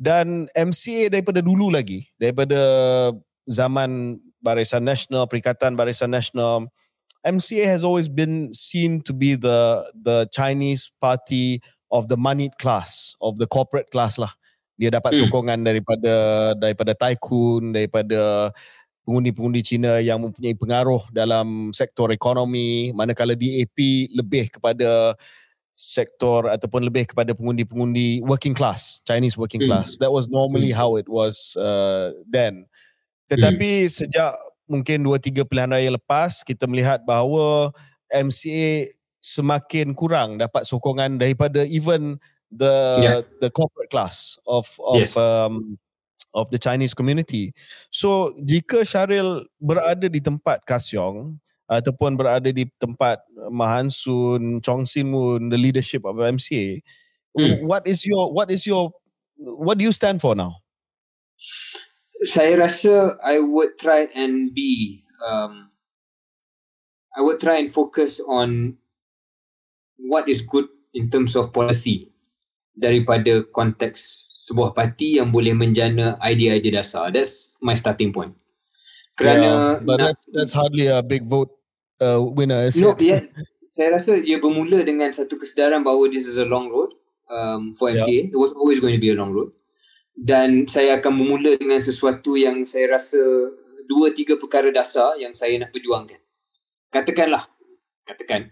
[0.00, 2.56] Dan MCA daripada dulu lagi, daripada
[3.48, 6.68] zaman Barisan Nasional, Perikatan Barisan Nasional,
[7.26, 11.58] MCA has always been seen to be the the Chinese party
[11.90, 14.30] of the moneyed class, of the corporate class lah.
[14.78, 15.20] Dia dapat hmm.
[15.26, 16.14] sokongan daripada
[16.54, 18.52] daripada tycoon, daripada
[19.02, 25.16] pengundi-pengundi Cina yang mempunyai pengaruh dalam sektor ekonomi, manakala DAP lebih kepada
[25.72, 29.70] sektor ataupun lebih kepada pengundi-pengundi working class, Chinese working hmm.
[29.72, 29.98] class.
[29.98, 30.78] That was normally hmm.
[30.78, 32.70] how it was uh, then.
[33.28, 33.92] Tetapi hmm.
[33.92, 34.32] sejak
[34.68, 37.72] mungkin 2-3 pilihan raya lepas, kita melihat bahawa
[38.08, 42.16] MCA semakin kurang dapat sokongan daripada even
[42.48, 43.20] the yeah.
[43.44, 45.12] the corporate class of of yes.
[45.18, 45.76] um,
[46.32, 47.52] of the Chinese community.
[47.92, 51.36] So jika Syaril berada di tempat Kasyong
[51.68, 53.20] ataupun berada di tempat
[53.52, 56.80] Mahan Sun, Chong Sin Moon, the leadership of MCA,
[57.36, 57.64] hmm.
[57.68, 58.92] what is your what is your
[59.36, 60.56] what do you stand for now?
[62.22, 65.70] Saya rasa I would try and be um,
[67.14, 68.78] I would try and focus on
[69.98, 72.10] what is good in terms of policy
[72.78, 77.10] daripada konteks sebuah parti yang boleh menjana idea-idea dasar.
[77.10, 78.38] That's my starting point.
[79.18, 81.50] Kerana yeah, but that's, that's hardly a big vote
[81.98, 82.70] uh, winner.
[82.78, 83.26] No, yeah.
[83.76, 86.94] Saya rasa ia bermula dengan satu kesedaran bahawa this is a long road
[87.30, 88.30] um, for MCA.
[88.30, 88.34] Yeah.
[88.34, 89.54] It was always going to be a long road
[90.18, 93.22] dan saya akan memula dengan sesuatu yang saya rasa
[93.86, 96.18] dua tiga perkara dasar yang saya nak perjuangkan.
[96.90, 97.46] Katakanlah,
[98.02, 98.50] katakan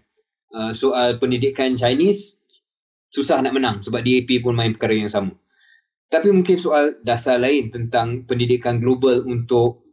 [0.55, 2.39] uh, soal pendidikan Chinese
[3.11, 5.35] susah nak menang sebab DAP pun main perkara yang sama.
[6.07, 9.91] Tapi mungkin soal dasar lain tentang pendidikan global untuk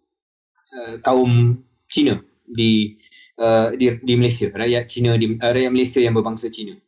[0.70, 1.59] uh, kaum
[1.91, 2.95] Cina di
[3.43, 6.79] uh, di di Malaysia, rakyat Cina di uh, rakyat Malaysia yang berbangsa Cina.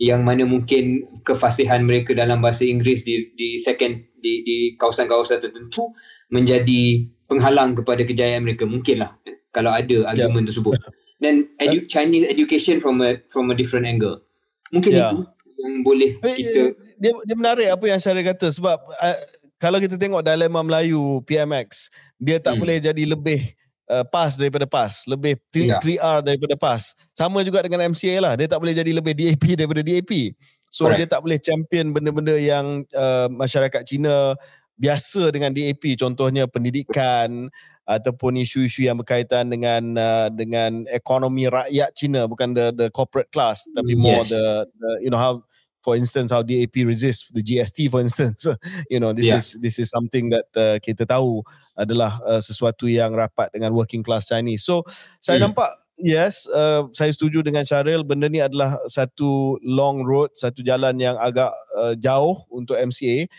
[0.00, 0.84] Yang mana mungkin
[1.22, 5.90] kefasihan mereka dalam bahasa Inggeris di di second di di kawasan-kawasan tertentu
[6.30, 10.50] menjadi penghalang kepada kejayaan mereka mungkinlah eh, kalau ada argument yeah.
[10.52, 10.74] tersebut
[11.22, 14.20] dan edu- Chinese education from a from a different angle
[14.68, 15.08] mungkin yeah.
[15.08, 15.18] itu
[15.56, 19.18] yang boleh kita dia dia menarik apa yang saya kata sebab uh,
[19.56, 21.88] kalau kita tengok dilema Melayu PMX
[22.18, 22.60] dia tak hmm.
[22.60, 23.54] boleh jadi lebih
[23.90, 25.80] uh, PAS daripada PAS lebih 3, yeah.
[25.80, 29.82] 3R daripada PAS sama juga dengan MCA lah dia tak boleh jadi lebih DAP daripada
[29.82, 30.36] DAP
[30.72, 31.04] So Correct.
[31.04, 34.32] dia tak boleh champion benda-benda yang uh, masyarakat Cina
[34.80, 37.52] biasa dengan DAP contohnya pendidikan
[37.84, 43.68] ataupun isu-isu yang berkaitan dengan uh, dengan ekonomi rakyat Cina bukan the the corporate class
[43.76, 44.32] tapi more yes.
[44.32, 45.44] the, the you know how
[45.82, 48.46] for instance how DAP resist the GST for instance
[48.92, 49.36] you know this yeah.
[49.36, 51.42] is this is something that uh, kita tahu
[51.74, 54.86] adalah uh, sesuatu yang rapat dengan working class Chinese so
[55.18, 55.50] saya mm.
[55.50, 55.70] nampak
[56.02, 58.02] yes, uh, saya setuju dengan Syaril.
[58.02, 63.30] Benda ni adalah satu long road, satu jalan yang agak uh, jauh untuk MCA.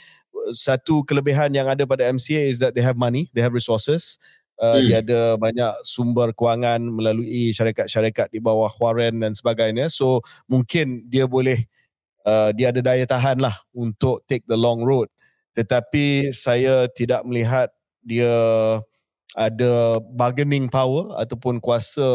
[0.55, 4.19] Satu kelebihan yang ada pada MCA is that they have money, they have resources.
[4.59, 4.85] Uh, hmm.
[4.87, 9.91] Dia ada banyak sumber kewangan melalui syarikat-syarikat di bawah Warren dan sebagainya.
[9.91, 11.82] So mungkin dia boleh, uh,
[12.55, 15.11] dia ada daya tahan lah untuk take the long road.
[15.53, 17.69] Tetapi saya tidak melihat
[18.03, 18.31] dia
[19.33, 22.05] ada bargaining power ataupun kuasa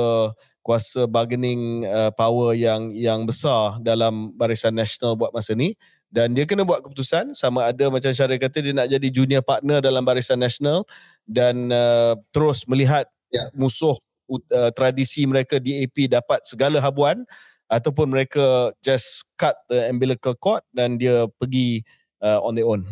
[0.62, 5.74] kuasa bargaining uh, power yang yang besar dalam barisan nasional buat masa ni
[6.12, 9.80] dan dia kena buat keputusan sama ada macam Syarif kata dia nak jadi junior partner
[9.80, 10.84] dalam barisan nasional
[11.24, 13.48] dan uh, terus melihat yeah.
[13.56, 13.96] musuh
[14.28, 17.24] uh, tradisi mereka DAP dapat segala habuan
[17.68, 21.84] ataupun mereka just cut the umbilical cord dan dia pergi
[22.24, 22.84] uh, on their own.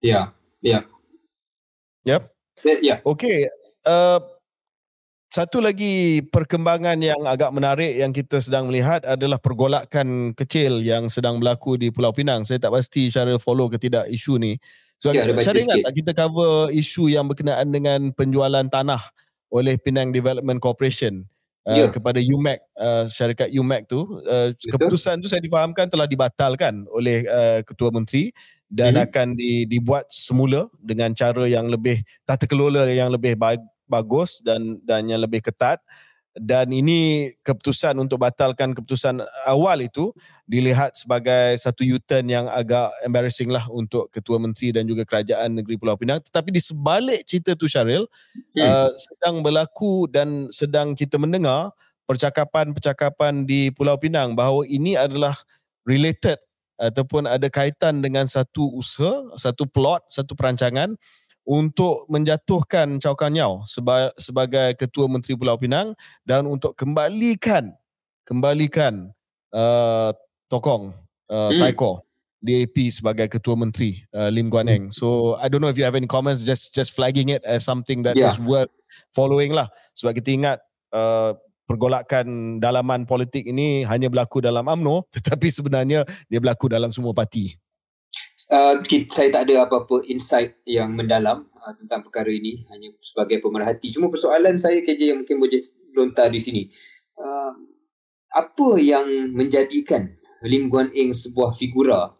[0.00, 0.84] Ya, yeah.
[2.04, 2.16] ya.
[2.16, 2.22] Yep.
[2.64, 2.76] Ya.
[2.80, 2.98] Yeah.
[3.04, 3.48] Okay.
[3.84, 4.20] Uh,
[5.30, 11.38] satu lagi perkembangan yang agak menarik yang kita sedang melihat adalah pergolakan kecil yang sedang
[11.38, 12.42] berlaku di Pulau Pinang.
[12.42, 14.58] Saya tak pasti cara follow ke tidak isu ni.
[15.00, 19.00] So, ya, saya ingat tak kita cover isu yang berkenaan dengan penjualan tanah
[19.54, 21.24] oleh Penang Development Corporation
[21.66, 21.86] uh, ya.
[21.90, 24.20] kepada UMAC, uh, syarikat UMAC tu.
[24.24, 28.32] Uh, keputusan tu saya difahamkan telah dibatalkan oleh uh, Ketua Menteri
[28.70, 29.04] dan hmm.
[29.10, 33.34] akan di, dibuat semula dengan cara yang lebih tata kelola yang lebih
[33.90, 35.82] bagus dan dan yang lebih ketat
[36.38, 39.18] dan ini keputusan untuk batalkan keputusan
[39.50, 40.14] awal itu
[40.46, 45.74] dilihat sebagai satu U-turn yang agak embarrassing lah untuk Ketua Menteri dan juga Kerajaan Negeri
[45.74, 46.22] Pulau Pinang.
[46.22, 48.62] Tetapi di sebalik cerita tu Syaril, hmm.
[48.62, 51.74] uh, sedang berlaku dan sedang kita mendengar
[52.06, 55.34] percakapan-percakapan di Pulau Pinang bahawa ini adalah
[55.82, 56.38] related
[56.80, 60.96] ataupun ada kaitan dengan satu usaha, satu plot, satu perancangan
[61.50, 63.66] untuk menjatuhkan Chow Kan Yao
[64.14, 67.74] sebagai Ketua Menteri Pulau Pinang dan untuk kembalikan
[68.22, 69.10] kembalikan
[69.50, 70.14] uh,
[70.46, 70.94] Tokong
[71.26, 71.58] uh, hmm.
[71.58, 72.06] Taiko
[72.38, 74.84] DAP sebagai Ketua Menteri uh, Lim Guan Eng.
[74.88, 74.94] Hmm.
[74.94, 78.06] So I don't know if you have any comments just just flagging it as something
[78.06, 78.30] that yeah.
[78.30, 78.70] is worth
[79.10, 79.66] following lah.
[79.98, 80.58] Sebab kita ingat
[80.94, 81.34] uh,
[81.66, 87.58] pergolakan dalaman politik ini hanya berlaku dalam AMNO tetapi sebenarnya dia berlaku dalam semua parti.
[88.50, 93.38] Uh, kita, saya tak ada apa-apa insight yang mendalam uh, tentang perkara ini hanya sebagai
[93.38, 93.94] pemerhati.
[93.94, 95.62] Cuma persoalan saya KJ yang mungkin boleh
[95.94, 96.62] lontar di sini.
[97.14, 97.54] Uh,
[98.34, 102.10] apa yang menjadikan Lim Guan Eng sebuah figura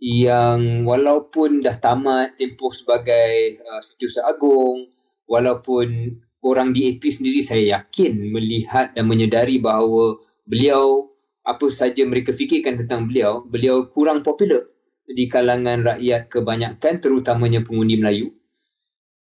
[0.00, 4.88] yang walaupun dah tamat tempoh sebagai uh, setiausaha agung,
[5.28, 11.12] walaupun orang di AP sendiri saya yakin melihat dan menyedari bahawa beliau
[11.44, 14.64] apa saja mereka fikirkan tentang beliau, beliau kurang popular
[15.06, 18.34] di kalangan rakyat kebanyakan terutamanya pengundi Melayu.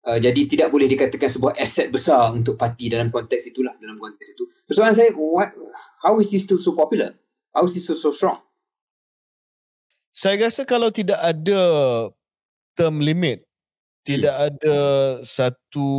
[0.06, 4.38] Uh, jadi tidak boleh dikatakan sebuah aset besar untuk parti dalam konteks itulah dalam konteks
[4.38, 4.46] itu.
[4.70, 5.50] Persoalan saya what
[6.06, 7.18] how is this still so popular?
[7.50, 8.38] How is this so, so strong?
[10.14, 11.62] Saya rasa kalau tidak ada
[12.78, 13.50] term limit,
[14.06, 14.46] tidak hmm.
[14.54, 14.78] ada
[15.26, 15.90] satu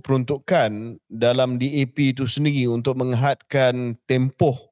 [0.00, 4.69] peruntukan dalam DAP itu sendiri untuk menghadkan tempoh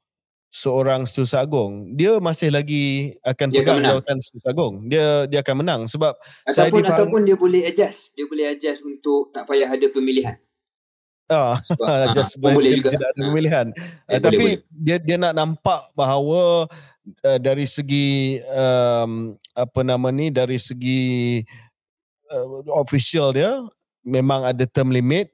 [0.48, 4.74] seorang setiausaha agung dia masih lagi akan dia pegang jawatan setiausaha agung.
[4.88, 6.16] Dia dia akan menang sebab
[6.48, 8.16] ataupun saya difaham, ataupun dia boleh adjust.
[8.16, 10.36] Dia boleh adjust untuk tak payah ada pemilihan.
[11.28, 12.90] Ah sebab, adjust ha, boleh juga.
[12.96, 13.26] tidak ada ha.
[13.28, 13.66] pemilihan.
[14.08, 14.64] eh, uh, tapi boleh.
[14.72, 16.64] dia dia nak nampak bahawa
[17.24, 21.44] uh, dari segi um, apa nama ni dari segi
[22.32, 23.52] uh, official dia
[24.00, 25.28] memang ada term limit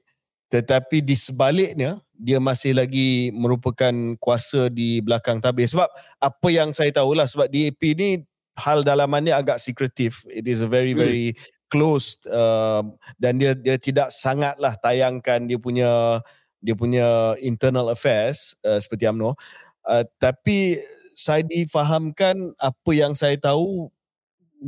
[0.55, 3.91] tetapi di sebaliknya dia masih lagi merupakan
[4.23, 5.67] kuasa di belakang tabir.
[5.67, 5.91] Sebab
[6.23, 8.23] apa yang saya tahulah sebab DAP ni
[8.55, 10.23] hal dalamannya agak secretive.
[10.31, 11.01] It is a very hmm.
[11.03, 11.27] very
[11.67, 12.87] closed uh,
[13.19, 16.23] dan dia dia tidak sangatlah tayangkan dia punya
[16.63, 19.35] dia punya internal affairs uh, seperti AMNO
[19.89, 20.79] uh, tapi
[21.17, 23.91] saya difahamkan apa yang saya tahu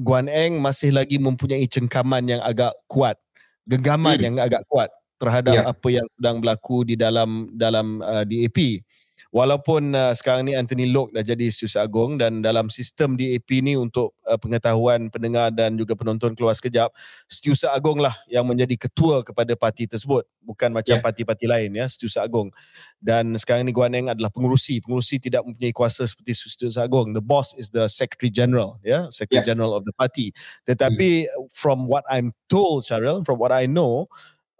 [0.03, 3.15] Guan Eng masih lagi mempunyai cengkaman yang agak kuat.
[3.69, 4.25] Genggaman hmm.
[4.25, 5.69] yang agak kuat terhadap yeah.
[5.69, 8.81] apa yang sedang berlaku di dalam dalam uh, DAP.
[9.33, 13.75] Walaupun uh, sekarang ni Anthony Locke dah jadi setiausaha agung dan dalam sistem DAP ni
[13.75, 16.93] untuk uh, pengetahuan pendengar dan juga penonton keluar sekejap,
[17.27, 20.23] setiausaha agung lah yang menjadi ketua kepada parti tersebut.
[20.45, 21.03] Bukan macam yeah.
[21.03, 22.53] parti-parti lain ya, setiausaha agung.
[23.03, 24.79] Dan sekarang ni Guan Eng adalah pengurusi.
[24.79, 27.11] Pengurusi tidak mempunyai kuasa seperti setiausaha agung.
[27.11, 29.49] The boss is the secretary general, ya, secretary yeah.
[29.51, 30.31] general of the party.
[30.63, 31.51] Tetapi mm.
[31.51, 34.07] from what I'm told, Cheryl, from what I know,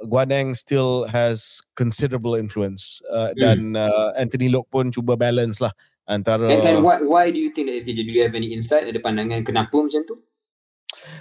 [0.05, 3.39] Eng still has considerable influence uh, hmm.
[3.41, 5.73] dan uh, Anthony Locke pun cuba balance lah
[6.07, 8.99] antara and, and why, why do you think that do you have any insight ada
[9.01, 10.15] pandangan kenapa macam tu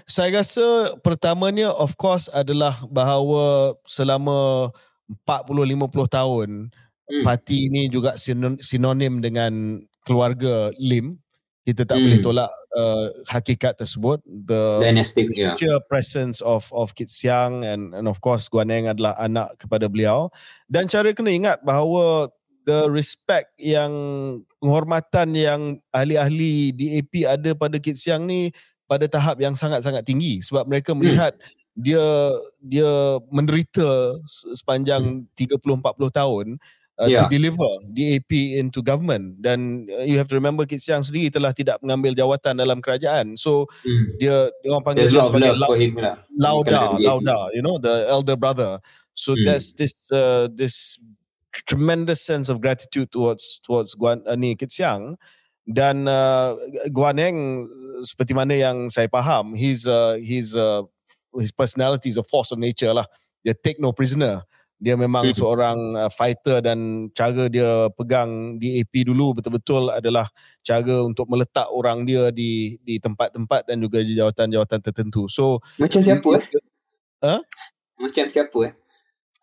[0.06, 4.70] saya rasa pertamanya of course adalah bahawa selama
[5.26, 7.24] 40 50 tahun hmm.
[7.26, 8.14] parti ini juga
[8.62, 11.18] sinonim dengan keluarga Lim
[11.66, 12.04] kita tak hmm.
[12.06, 15.58] boleh tolak uh, hakikat tersebut the dynastic yeah.
[15.90, 20.30] presence of of Kit Siang and and of course Guan Eng adalah anak kepada beliau
[20.70, 22.30] dan cara kena ingat bahawa
[22.70, 23.90] the respect yang
[24.62, 25.60] penghormatan yang
[25.90, 28.54] ahli-ahli DAP ada pada Kit Siang ni
[28.86, 30.98] pada tahap yang sangat-sangat tinggi sebab mereka hmm.
[31.02, 31.82] melihat hmm.
[31.82, 32.06] dia
[32.62, 34.22] dia menderita
[34.54, 35.34] sepanjang hmm.
[35.34, 35.82] 30 40
[36.14, 36.46] tahun
[36.98, 37.24] uh, yeah.
[37.24, 41.52] to deliver DAP into government dan uh, you have to remember Kit Siang sendiri telah
[41.52, 44.16] tidak mengambil jawatan dalam kerajaan so mm.
[44.20, 46.16] dia dia orang panggil dia sebagai la- lah.
[46.36, 48.80] lauda lauda you know the elder brother
[49.12, 49.44] so mm.
[49.44, 50.96] there's this uh, this
[51.64, 55.16] tremendous sense of gratitude towards towards Guan uh, ni Kit Siang
[55.64, 56.56] dan uh,
[56.92, 57.68] Guan Eng
[58.04, 60.84] seperti mana yang saya faham he's uh, he's uh,
[61.36, 63.08] his personality is a force of nature lah
[63.40, 64.44] dia take no prisoner
[64.76, 65.36] dia memang hmm.
[65.36, 70.28] seorang uh, fighter dan cara dia pegang DAP dulu betul-betul adalah
[70.60, 75.24] cara untuk meletak orang dia di di tempat-tempat dan juga di jawatan-jawatan tertentu.
[75.32, 76.44] So macam siapa eh?
[77.24, 77.40] Huh?
[77.96, 78.72] Macam siapa eh?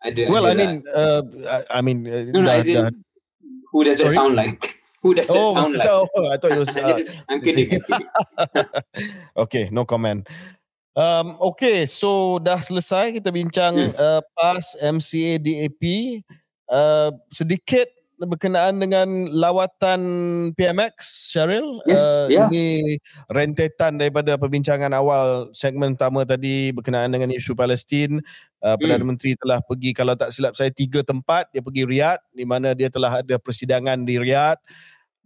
[0.04, 1.22] Ada Well, ada I mean uh,
[1.66, 2.90] I mean uh, no, no, dah, dah,
[3.74, 4.62] who does that sound like?
[5.04, 5.84] Who does that oh, sound like?
[5.84, 6.96] Oh, I thought you was uh,
[7.28, 7.76] I'm kidding.
[9.36, 10.24] okay, no comment.
[10.94, 13.98] Um, okay, so dah selesai kita bincang hmm.
[13.98, 15.82] uh, PAS, MCA, DAP.
[16.64, 20.00] Uh, sedikit berkenaan dengan lawatan
[20.54, 20.94] PMX,
[21.34, 21.82] Syaril.
[21.84, 22.46] Yes, uh, yeah.
[22.46, 28.22] Ini rentetan daripada perbincangan awal segmen pertama tadi berkenaan dengan isu Palestin.
[28.62, 29.10] Uh, Perdana hmm.
[29.10, 31.50] Menteri telah pergi, kalau tak silap saya, tiga tempat.
[31.50, 34.62] Dia pergi Riyadh, di mana dia telah ada persidangan di Riyadh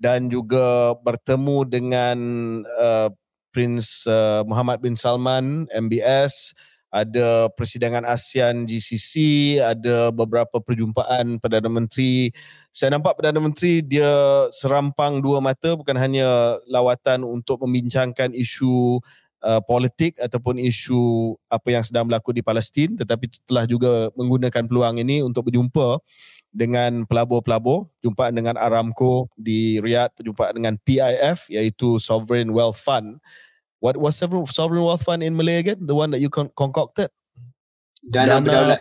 [0.00, 2.18] dan juga bertemu dengan
[2.78, 3.12] uh,
[3.50, 6.54] Prince uh, Muhammad bin Salman MBS
[6.88, 9.12] ada persidangan ASEAN GCC
[9.60, 12.32] ada beberapa perjumpaan Perdana Menteri.
[12.72, 14.08] Saya nampak Perdana Menteri dia
[14.56, 19.04] serampang dua mata bukan hanya lawatan untuk membincangkan isu
[19.44, 24.96] uh, politik ataupun isu apa yang sedang berlaku di Palestin tetapi telah juga menggunakan peluang
[25.02, 26.00] ini untuk berjumpa
[26.58, 33.22] dengan pelabur-pelabur, jumpaan dengan Aramco di Riyadh, perjumpaan dengan PIF iaitu Sovereign Wealth Fund.
[33.78, 35.78] What was Sovereign Wealth Fund in Malay again?
[35.78, 37.14] The one that you con- concocted?
[38.02, 38.80] Dana, dana berdaulat.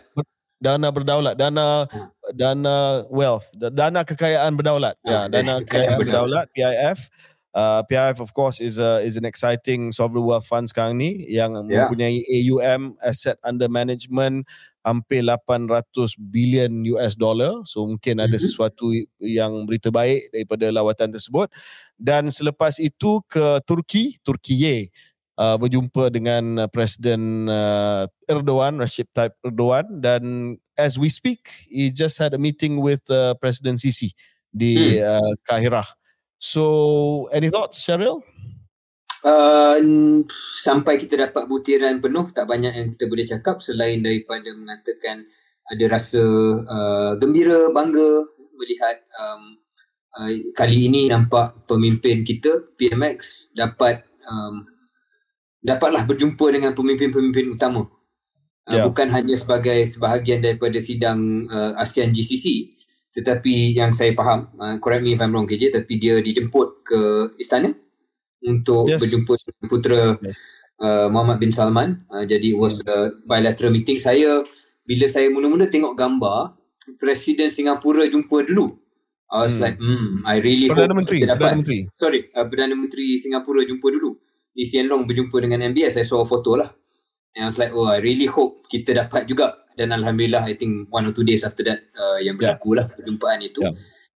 [0.57, 2.09] Dana berdaulat, dana hmm.
[2.33, 4.97] dana wealth, dana kekayaan berdaulat.
[5.05, 7.13] Ya, yeah, dana kekayaan berdaulat PIF.
[7.57, 11.57] Uh, PIF of course is a is an exciting sovereign wealth fund sekarang ni yang
[11.65, 11.89] yeah.
[11.89, 14.45] mempunyai AUM asset under management
[14.85, 15.89] hampir 800
[16.29, 17.65] bilion US dollar.
[17.65, 18.45] So mungkin ada mm-hmm.
[18.45, 21.49] sesuatu yang berita baik daripada lawatan tersebut.
[21.97, 24.93] Dan selepas itu ke Turki, Turkiye
[25.41, 30.23] uh, berjumpa dengan uh, Presiden uh, Erdogan, Recep Tayyip Erdogan dan
[30.77, 34.13] as we speak, he just had a meeting with uh, President Sisi
[34.53, 35.01] di hmm.
[35.01, 35.89] uh, Kahirah.
[36.37, 38.21] So, any thoughts, Cheryl?
[39.25, 39.81] Uh,
[40.61, 45.25] sampai kita dapat butiran penuh tak banyak yang kita boleh cakap selain daripada mengatakan
[45.67, 46.23] ada rasa
[46.63, 48.23] uh, gembira bangga
[48.55, 49.57] melihat um,
[50.15, 54.63] uh, kali ini nampak pemimpin kita PMX dapat um,
[55.59, 58.85] dapatlah berjumpa dengan pemimpin-pemimpin utama uh, yeah.
[58.85, 62.71] bukan hanya sebagai sebahagian daripada sidang uh, ASEAN GCC
[63.15, 67.01] tetapi yang saya faham uh, correct me if I'm wrong KJ tapi dia dijemput ke
[67.41, 67.73] istana
[68.45, 69.01] untuk yes.
[69.01, 69.33] berjumpa
[69.65, 70.37] putera yes.
[70.81, 72.05] uh, Muhammad bin Salman.
[72.11, 73.97] Uh, jadi it was a bilateral meeting.
[73.97, 74.45] Saya
[74.87, 76.55] bila saya mula-mula tengok gambar
[76.95, 78.79] Presiden Singapura jumpa dulu.
[79.27, 79.63] I was hmm.
[79.67, 81.39] like, hmm, I really Perdana hope Menteri, kita dapat.
[81.43, 81.79] Perdana Menteri.
[81.99, 84.15] Sorry, uh, Perdana Menteri Singapura jumpa dulu.
[84.55, 85.99] Lee Hsien Long berjumpa dengan MBS.
[85.99, 86.71] Saya saw foto lah.
[87.37, 89.53] And I was like, oh, I really hope kita dapat juga.
[89.77, 92.77] Dan Alhamdulillah, I think one or two days after that, uh, yang berlaku yeah.
[92.81, 93.61] lah perjumpaan itu.
[93.61, 93.77] Yeah.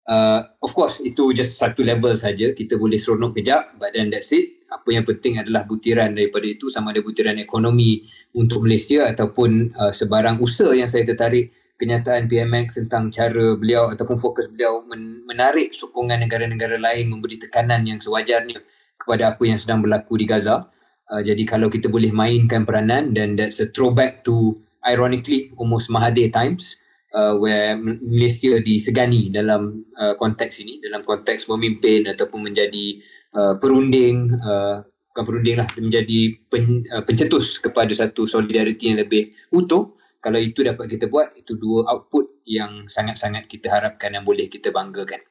[0.07, 4.32] Uh, of course itu just satu level saja kita boleh seronok kejap but then that's
[4.32, 9.76] it apa yang penting adalah butiran daripada itu sama ada butiran ekonomi untuk Malaysia ataupun
[9.76, 15.28] uh, sebarang usaha yang saya tertarik kenyataan PMX tentang cara beliau ataupun fokus beliau men-
[15.28, 18.63] menarik sokongan negara-negara lain memberi tekanan yang sewajarnya
[18.95, 20.72] kepada apa yang sedang berlaku di Gaza
[21.12, 26.32] uh, jadi kalau kita boleh mainkan peranan then that's a throwback to ironically almost Mahathir
[26.32, 26.80] times
[27.16, 33.01] uh, where Malaysia disegani dalam uh, konteks ini dalam konteks memimpin ataupun menjadi
[33.36, 39.34] uh, perunding uh, bukan perunding lah menjadi pen, uh, pencetus kepada satu solidariti yang lebih
[39.49, 39.97] utuh.
[40.18, 44.74] Kalau itu dapat kita buat itu dua output yang sangat-sangat kita harapkan yang boleh kita
[44.74, 45.22] banggakan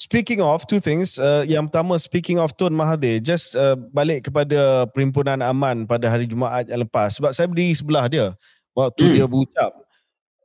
[0.00, 4.88] Speaking of two things, uh, yang pertama speaking of Tun Mahathir, just uh, balik kepada
[4.88, 8.32] Perhimpunan Aman pada hari Jumaat yang lepas sebab saya berdiri sebelah dia
[8.72, 9.14] waktu hmm.
[9.20, 9.72] dia berucap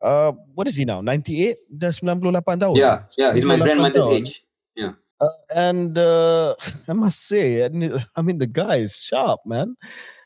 [0.05, 1.01] uh, what is he now?
[1.01, 1.57] 98?
[1.71, 2.75] Dah 98 tahun.
[2.77, 4.21] Yeah, yeah, he's my grandmother's tahun.
[4.21, 4.33] age.
[4.77, 4.93] Yeah.
[5.17, 6.53] Uh, and uh,
[6.91, 9.73] I must say, I mean, the guy is sharp, man.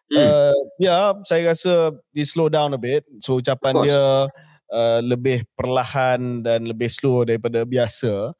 [0.10, 0.18] Hmm.
[0.18, 3.06] Uh, yeah, saya rasa dia slow down a bit.
[3.22, 4.26] So ucapan dia
[4.74, 8.34] uh, lebih perlahan dan lebih slow daripada biasa.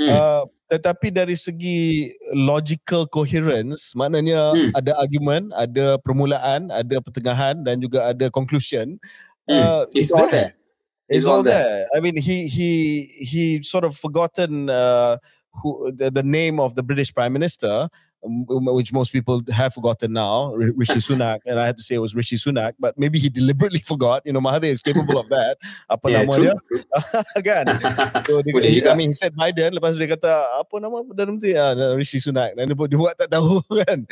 [0.00, 0.08] Hmm.
[0.08, 0.42] Uh,
[0.72, 4.72] tetapi dari segi logical coherence, maknanya hmm.
[4.72, 8.96] ada argument, ada permulaan, ada pertengahan dan juga ada conclusion.
[9.44, 9.60] Hmm.
[9.60, 10.52] Uh, it's, it's all there.
[11.10, 11.60] It's, all there.
[11.60, 11.84] there.
[11.92, 12.70] I mean, he he
[13.18, 15.18] he sort of forgotten uh,
[15.60, 17.90] who the, the name of the British Prime Minister,
[18.22, 22.14] which most people have forgotten now, Rishi Sunak, and I had to say it was
[22.14, 24.22] Rishi Sunak, but maybe he deliberately forgot.
[24.24, 25.56] You know, Mahathir is capable of that.
[25.90, 26.54] Apa yeah, nama dia?
[27.40, 27.64] kan?
[28.28, 31.56] So dia, I mean, he said Biden, lepas dia kata apa nama Perdana Menteri?
[31.56, 32.52] Ah, Rishi Sunak.
[32.56, 34.04] Dan dia buat tak tahu kan?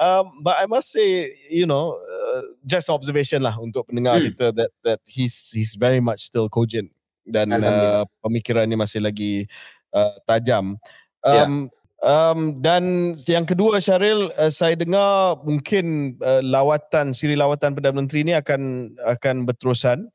[0.00, 4.32] Um, but I must say, you know, uh, just observation lah untuk pendengar hmm.
[4.32, 6.88] kita that that he's he's very much still cogent
[7.28, 9.44] dan uh, pemikirannya masih lagi
[9.92, 10.80] uh, tajam.
[11.20, 11.79] Um, yeah.
[12.04, 18.24] Um, dan yang kedua Syaril, uh, saya dengar mungkin uh, lawatan siri lawatan Perdana Menteri
[18.24, 20.08] ini akan akan berterusan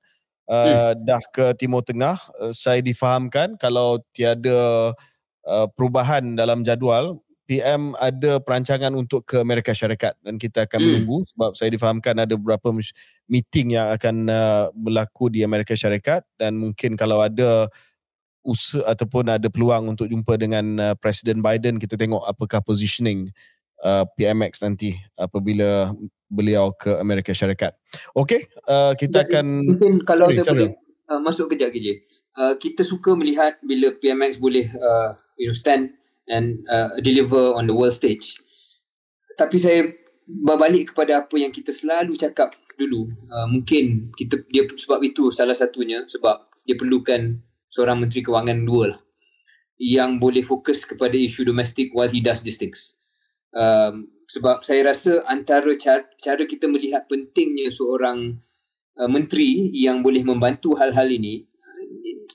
[0.50, 1.06] uh, hmm.
[1.06, 2.18] dah ke Timur Tengah.
[2.38, 4.92] Uh, saya difahamkan kalau tiada
[5.46, 10.88] uh, perubahan dalam jadual PM ada perancangan untuk ke Amerika Syarikat dan kita akan hmm.
[10.90, 12.74] menunggu sebab saya difahamkan ada beberapa
[13.30, 17.70] meeting yang akan uh, berlaku di Amerika Syarikat dan mungkin kalau ada
[18.46, 23.28] usaha ataupun ada peluang untuk jumpa dengan uh, Presiden Biden kita tengok apakah positioning
[23.82, 25.92] uh, PMX nanti apabila
[26.30, 27.74] beliau ke Amerika Syarikat.
[28.14, 30.72] Okey, uh, kita akan mungkin kalau sorry, saya boleh
[31.10, 32.02] uh, masuk kejap je.
[32.36, 35.96] Uh, kita suka melihat bila PMX boleh uh, you know stand
[36.30, 38.38] and uh, deliver on the world stage.
[39.36, 39.90] Tapi saya
[40.26, 43.08] berbalik kepada apa yang kita selalu cakap dulu.
[43.30, 47.40] Uh, mungkin kita dia sebab itu salah satunya sebab dia perlukan
[47.76, 49.00] seorang menteri kewangan dua lah
[49.76, 52.96] yang boleh fokus kepada isu domestik while he does these things.
[53.52, 58.40] Um, sebab saya rasa antara cara, cara kita melihat pentingnya seorang
[58.96, 61.44] uh, menteri yang boleh membantu hal-hal ini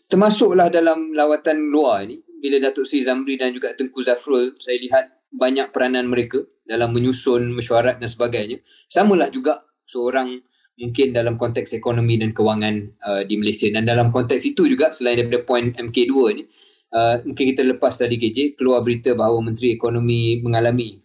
[0.07, 5.05] termasuklah dalam lawatan luar ini bila Datuk Seri Zamri dan juga Tengku Zafrul saya lihat
[5.31, 10.39] banyak peranan mereka dalam menyusun mesyuarat dan sebagainya samalah juga seorang
[10.81, 15.21] mungkin dalam konteks ekonomi dan kewangan uh, di Malaysia dan dalam konteks itu juga selain
[15.21, 16.49] daripada poin MK2 ni
[16.97, 20.99] uh, mungkin kita lepas tadi KJ keluar berita bahawa Menteri Ekonomi mengalami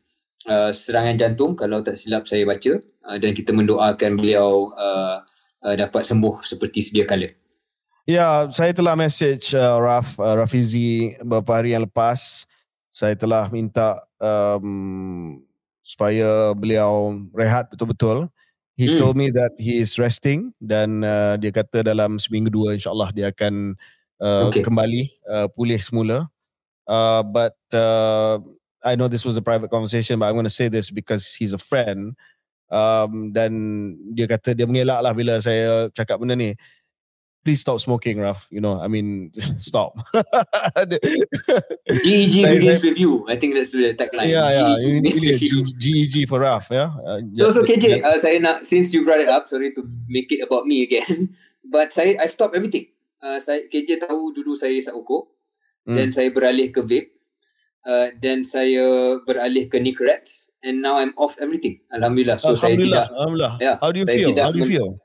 [0.47, 2.79] uh, serangan jantung kalau tak silap saya baca
[3.11, 5.21] uh, dan kita mendoakan beliau uh,
[5.65, 7.27] uh, dapat sembuh seperti sedia kala.
[8.05, 12.45] Ya, saya telah message uh, Raf uh, Rafizi beberapa hari yang lepas.
[12.93, 15.41] Saya telah minta um,
[15.81, 18.29] supaya beliau rehat betul-betul.
[18.75, 18.99] He hmm.
[18.99, 23.31] told me that he is resting dan uh, dia kata dalam seminggu dua insyaAllah dia
[23.31, 23.79] akan
[24.19, 24.67] uh, okay.
[24.67, 26.27] kembali uh, pulih semula.
[26.83, 28.37] Uh, but uh,
[28.83, 31.55] I know this was a private conversation but I'm going to say this because he's
[31.55, 32.19] a friend.
[32.67, 33.53] Um, dan
[34.11, 36.51] dia kata dia mengelak lah bila saya cakap benda ni
[37.45, 38.49] please stop smoking, Raf.
[38.49, 39.31] You know, I mean,
[39.61, 39.95] stop.
[41.87, 43.23] GEG begins with you.
[43.29, 44.27] I think that's the tagline.
[44.27, 44.97] Yeah, yeah.
[45.77, 46.91] GEG for Raf, yeah.
[47.05, 50.33] Uh, so, so KJ, uh, saya nak, since you brought it up, sorry to make
[50.33, 51.37] it about me again,
[51.71, 52.89] but saya, I stopped everything.
[53.21, 55.29] Uh, saya, KJ tahu dulu saya isap ukur,
[55.85, 55.95] mm.
[55.95, 57.13] then saya beralih ke vape,
[57.85, 61.77] uh, then saya beralih ke Nicorette, and now I'm off everything.
[61.93, 62.41] Alhamdulillah.
[62.41, 62.65] So Alhamdulillah.
[62.65, 63.05] saya tidak.
[63.13, 63.53] Alhamdulillah.
[63.61, 64.33] Yeah, How do you feel?
[64.33, 65.04] How do you feel?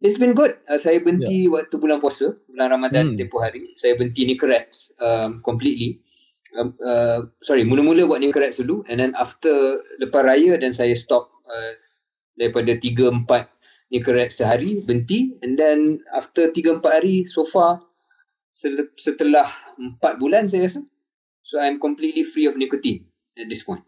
[0.00, 0.60] It's been good.
[0.68, 1.52] Uh, saya berhenti yeah.
[1.56, 3.16] waktu bulan puasa, bulan Ramadan hmm.
[3.16, 3.72] tempoh hari.
[3.80, 6.04] Saya berhenti Nicorette um, completely.
[6.52, 11.32] Uh, uh, sorry, mula-mula buat Nicorette dulu and then after lepas raya dan saya stop
[11.48, 11.72] uh,
[12.36, 17.80] daripada 3 4 Nicorette sehari, berhenti and then after 3 4 hari so far
[18.96, 19.48] setelah
[19.80, 20.84] 4 bulan saya rasa.
[21.40, 23.86] So I'm completely free of nicotine at this point.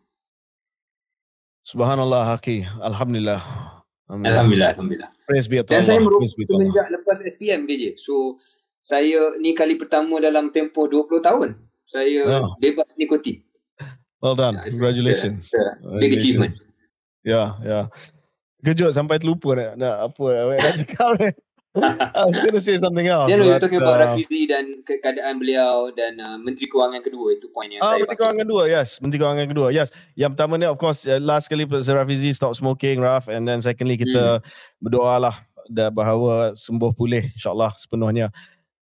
[1.68, 2.64] Subhanallah Haki.
[2.80, 3.77] Alhamdulillah.
[4.09, 4.72] Alhamdulillah.
[4.72, 5.11] Alhamdulillah.
[5.28, 5.72] Praise be to Allah.
[5.76, 8.00] Dan saya merupakan semenjak lepas SPM KJ.
[8.00, 8.40] So,
[8.80, 11.48] saya ni kali pertama dalam tempoh 20 tahun.
[11.84, 12.56] Saya oh.
[12.56, 13.44] bebas nikotin.
[14.18, 14.59] Well done.
[14.64, 15.52] Congratulations.
[15.52, 16.52] Yeah, big achievement.
[17.22, 17.68] Ya, yeah, ya.
[17.68, 17.84] Yeah.
[18.59, 20.24] Kejut sampai terlupa nak, nak apa
[20.59, 21.30] nak cakap ni.
[21.82, 23.30] I was going to say something else.
[23.30, 27.46] Yeah, you're talking about uh, Rafizi dan keadaan beliau dan uh, Menteri Kewangan kedua itu
[27.50, 27.78] poinnya.
[27.80, 28.98] Ah, Menteri Kewangan kedua, yes.
[28.98, 29.88] Menteri Kewangan kedua, yes.
[30.18, 33.30] Yang pertama ni, of course, uh, last kali Sir Rafizi stop smoking, Raf.
[33.30, 34.46] And then secondly, kita hmm.
[34.82, 35.36] berdoa lah
[35.92, 38.32] bahawa sembuh pulih, insyaAllah sepenuhnya.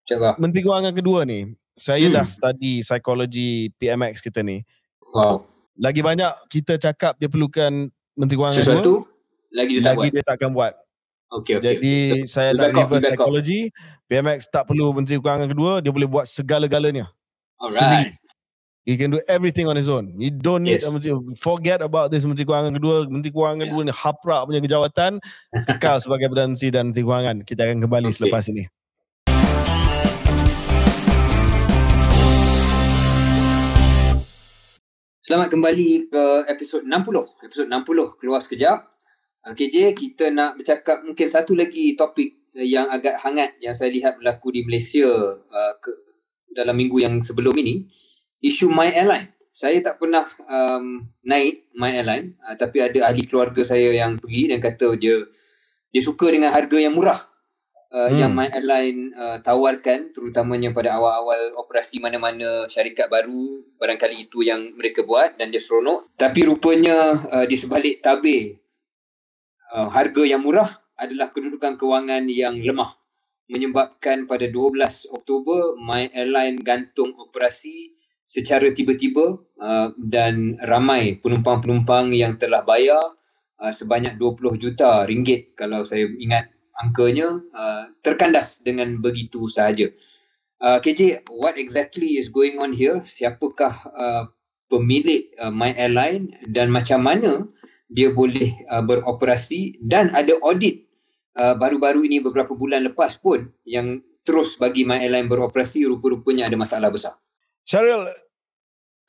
[0.07, 0.35] InsyaAllah.
[0.39, 2.15] Menteri Kewangan kedua ni, saya hmm.
[2.17, 4.65] dah study psikologi PMX kita ni.
[5.13, 5.45] Wow.
[5.77, 9.13] Lagi banyak kita cakap dia perlukan Menteri Kewangan Sesuatu, kedua.
[9.13, 10.15] Sesuatu, lagi dia tak lagi buat.
[10.15, 10.73] dia tak akan buat.
[11.27, 12.23] Okay, okay, Jadi okay.
[12.31, 13.75] So, saya nak reverse psychology.
[13.75, 14.07] Off.
[14.07, 17.11] BMX tak perlu menteri kewangan kedua, dia boleh buat segala-galanya.
[17.59, 18.15] Alright.
[18.87, 20.15] He can do everything on his own.
[20.15, 20.87] You don't need yes.
[20.87, 23.11] uh, forget about this Menteri Kewangan kedua.
[23.11, 23.75] Menteri Kewangan yeah.
[23.75, 25.19] kedua ni haprak punya kejawatan
[25.67, 27.37] kekal sebagai Perdana Menteri dan Menteri Kewangan.
[27.43, 28.19] Kita akan kembali okay.
[28.23, 28.71] selepas ini.
[35.27, 37.43] Selamat kembali ke episod 60.
[37.43, 38.96] Episod 60 keluar sekejap.
[39.55, 44.49] KJ, kita nak bercakap mungkin satu lagi topik yang agak hangat yang saya lihat berlaku
[44.49, 45.93] di Malaysia uh, ke,
[46.57, 47.85] dalam minggu yang sebelum ini
[48.41, 49.37] isu My Airline.
[49.57, 54.53] Saya tak pernah um, naik My Airline uh, tapi ada ahli keluarga saya yang pergi
[54.53, 55.21] dan kata dia
[55.93, 57.21] dia suka dengan harga yang murah
[57.93, 58.17] uh, hmm.
[58.21, 64.77] yang My Airline uh, tawarkan terutamanya pada awal-awal operasi mana-mana syarikat baru barangkali itu yang
[64.77, 68.61] mereka buat dan dia seronok tapi rupanya uh, di sebalik tabir
[69.73, 72.97] uh, harga yang murah adalah kedudukan kewangan yang lemah
[73.47, 77.95] menyebabkan pada 12 Oktober My Airline gantung operasi
[78.27, 82.99] secara tiba-tiba uh, dan ramai penumpang-penumpang yang telah bayar
[83.63, 89.89] uh, sebanyak 20 juta ringgit kalau saya ingat angkanya uh, terkandas dengan begitu sahaja.
[90.59, 93.01] Uh, KJ, what exactly is going on here?
[93.05, 94.25] Siapakah uh,
[94.67, 97.47] pemilik uh, My Airline dan macam mana
[97.87, 100.87] dia boleh uh, beroperasi dan ada audit
[101.39, 106.59] uh, baru-baru ini beberapa bulan lepas pun yang terus bagi My Airline beroperasi rupa-rupanya ada
[106.59, 107.15] masalah besar.
[107.63, 108.11] Syaril,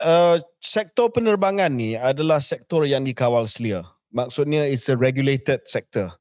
[0.01, 3.81] uh, sektor penerbangan ni adalah sektor yang dikawal selia.
[4.13, 6.13] Maksudnya it's a regulated sector.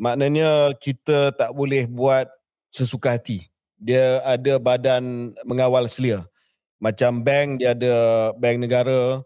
[0.00, 2.24] Maknanya kita tak boleh buat
[2.72, 3.52] sesuka hati.
[3.76, 6.24] Dia ada badan mengawal selia.
[6.80, 7.94] Macam bank, dia ada
[8.40, 9.20] bank negara.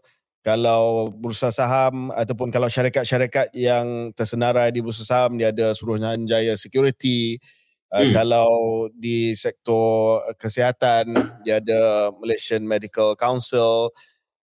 [0.45, 7.41] Kalau bursa saham ataupun kalau syarikat-syarikat yang tersenarai di bursa saham, dia ada Suruhanjaya Security.
[7.89, 8.11] Uh, hmm.
[8.13, 8.49] Kalau
[8.93, 13.89] di sektor kesihatan, dia ada Malaysian Medical Council.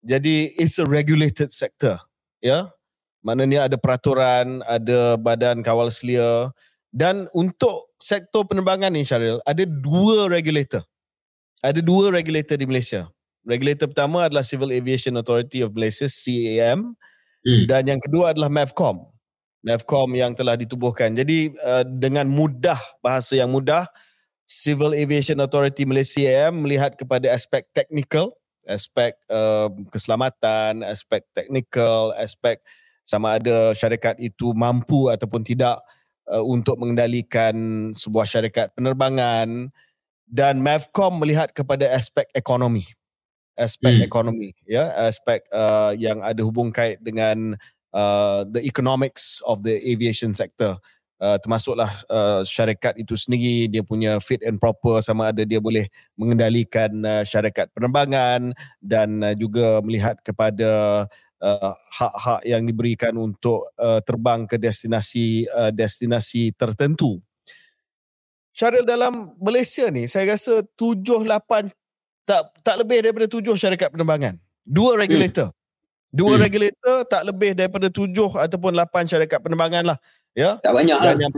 [0.02, 2.02] Jadi it's a regulated sector,
[2.42, 2.50] ya.
[2.50, 2.62] Yeah?
[3.22, 6.50] Maknanya ada peraturan, ada badan kawal selia
[6.90, 10.82] dan untuk sektor penerbangan ni Syaril, ada dua regulator.
[11.62, 13.06] Ada dua regulator di Malaysia.
[13.42, 16.94] Regulator pertama adalah Civil Aviation Authority of Malaysia, CAM.
[17.42, 17.64] Hmm.
[17.66, 19.12] Dan yang kedua adalah MAVCOM.
[19.62, 21.14] Navcom yang telah ditubuhkan.
[21.14, 23.86] Jadi uh, dengan mudah, bahasa yang mudah,
[24.42, 28.34] Civil Aviation Authority Malaysia melihat kepada aspek teknikal,
[28.66, 32.58] aspek uh, keselamatan, aspek teknikal, aspek
[33.06, 35.78] sama ada syarikat itu mampu ataupun tidak
[36.26, 37.54] uh, untuk mengendalikan
[37.94, 39.70] sebuah syarikat penerbangan
[40.26, 42.82] dan Mavcom melihat kepada aspek ekonomi
[43.56, 44.06] aspek hmm.
[44.06, 47.56] ekonomi ya aspek uh, yang ada hubung kait dengan
[47.92, 50.76] uh, the economics of the aviation sector.
[51.22, 55.86] Uh, termasuklah uh, syarikat itu sendiri dia punya fit and proper sama ada dia boleh
[56.18, 58.50] mengendalikan uh, syarikat penerbangan
[58.82, 61.06] dan uh, juga melihat kepada
[61.38, 67.22] uh, hak-hak yang diberikan untuk uh, terbang ke destinasi uh, destinasi tertentu.
[68.50, 71.70] Syaril dalam Malaysia ni saya rasa 7 8
[72.22, 74.38] tak tak lebih daripada 7 syarikat penerbangan.
[74.62, 75.50] Dua regulator.
[75.50, 75.58] Hmm.
[76.12, 76.42] Dua hmm.
[76.44, 79.98] regulator tak lebih daripada tujuh ataupun lapan syarikat penerbangan lah.
[80.36, 80.60] Ya?
[80.60, 81.16] Tak banyak lah.
[81.16, 81.32] Yang,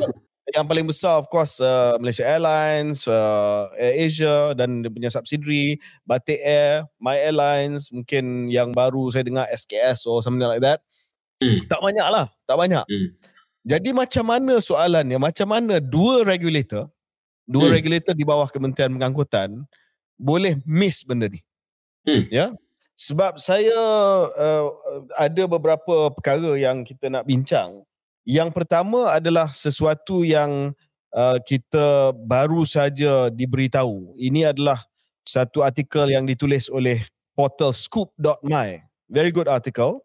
[0.52, 5.80] yang paling besar of course uh, Malaysia Airlines, uh, Air Asia dan dia punya subsidiary,
[6.04, 10.84] Batik Air, My Airlines, mungkin yang baru saya dengar SKS or something like that.
[11.40, 11.64] Hmm.
[11.70, 12.26] Tak banyak lah.
[12.44, 12.84] Tak banyak.
[12.84, 13.08] Hmm.
[13.64, 16.92] Jadi macam mana soalannya, macam mana dua regulator,
[17.48, 17.74] dua hmm.
[17.80, 19.64] regulator di bawah Kementerian Pengangkutan
[20.18, 21.40] boleh miss benda ni?
[22.04, 22.28] Hmm.
[22.28, 22.52] Ya,
[22.94, 23.74] sebab saya
[24.30, 24.66] uh,
[25.18, 27.82] ada beberapa perkara yang kita nak bincang.
[28.24, 30.72] Yang pertama adalah sesuatu yang
[31.12, 34.16] uh, kita baru saja diberitahu.
[34.16, 34.80] Ini adalah
[35.24, 37.02] satu artikel yang ditulis oleh
[37.34, 38.80] portal scoop.my.
[39.10, 40.00] Very good article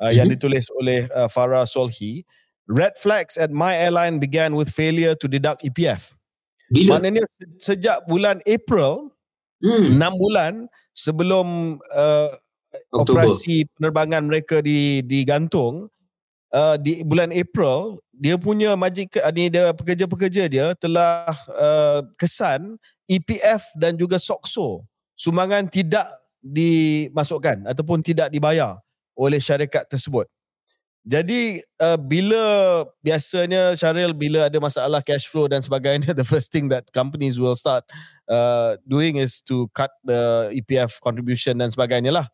[0.00, 0.16] uh, mm-hmm.
[0.16, 0.34] yang mhm.
[0.38, 2.24] ditulis oleh uh, Farah Solhi.
[2.70, 6.14] Red flags at My Airline began with failure to deduct EPF.
[6.70, 6.96] Bila?
[7.02, 7.26] Maknanya
[7.58, 9.10] sejak bulan April,
[9.60, 9.96] hmm.
[9.96, 10.52] 6 bulan,
[10.92, 12.30] sebelum uh,
[12.94, 15.90] operasi penerbangan mereka di digantung
[16.54, 22.76] uh, di bulan April dia punya majik ni dia pekerja-pekerja dia telah uh, kesan
[23.10, 24.84] EPF dan juga SOXO
[25.18, 26.06] sumbangan tidak
[26.40, 28.80] dimasukkan ataupun tidak dibayar
[29.12, 30.24] oleh syarikat tersebut.
[31.00, 36.68] Jadi uh, bila biasanya Syaril bila ada masalah cash flow dan sebagainya the first thing
[36.68, 37.88] that companies will start
[38.28, 42.26] uh, doing is to cut the EPF contribution dan sebagainya lah.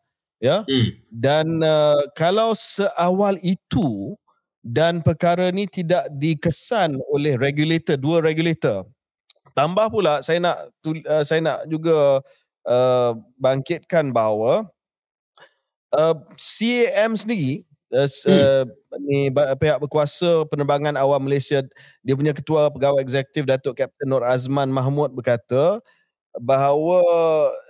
[0.43, 0.67] Ya.
[0.67, 0.89] Hmm.
[1.07, 4.19] Dan uh, kalau seawal itu
[4.59, 8.83] dan perkara ni tidak dikesan oleh regulator dua regulator.
[9.55, 10.57] Tambah pula saya nak
[11.07, 12.19] uh, saya nak juga
[12.67, 14.67] uh, bangkitkan bahawa
[15.95, 17.63] uh, CAM sendiri
[17.93, 18.65] uh, hmm.
[19.05, 21.63] ni pihak berkuasa penerbangan awam Malaysia
[22.03, 25.79] dia punya ketua pegawai eksekutif Datuk Kapten Nur Azman Mahmud berkata
[26.37, 27.01] bahawa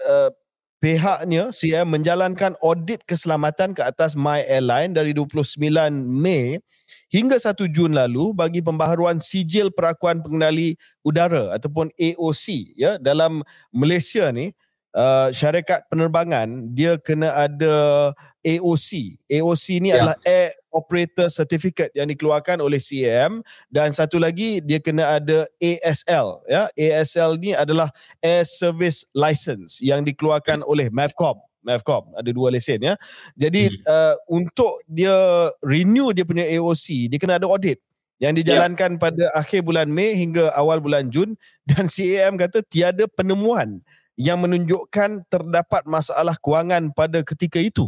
[0.07, 0.29] uh,
[0.77, 5.57] pihaknya CM menjalankan audit keselamatan ke atas My Airline dari 29
[6.05, 6.61] Mei
[7.09, 13.41] hingga 1 Jun lalu bagi pembaharuan sijil perakuan pengendali udara ataupun AOC ya dalam
[13.73, 14.53] Malaysia ni
[14.93, 18.11] uh, syarikat penerbangan dia kena ada
[18.47, 19.19] AOC.
[19.27, 19.99] AOC ni yeah.
[19.99, 26.47] adalah Air Operator Certificate yang dikeluarkan oleh CAM dan satu lagi dia kena ada ASL
[26.47, 26.71] ya.
[26.71, 27.91] ASL ni adalah
[28.23, 30.71] Air Service License yang dikeluarkan yeah.
[30.71, 31.43] oleh Mavcom.
[31.67, 32.95] Mavcom ada dua lesen ya.
[33.35, 33.83] Jadi hmm.
[33.83, 37.83] uh, untuk dia renew dia punya AOC dia kena ada audit
[38.23, 39.01] yang dijalankan yeah.
[39.01, 41.35] pada akhir bulan Mei hingga awal bulan Jun
[41.69, 43.83] dan CAM kata tiada penemuan
[44.17, 47.85] yang menunjukkan terdapat masalah kewangan pada ketika itu.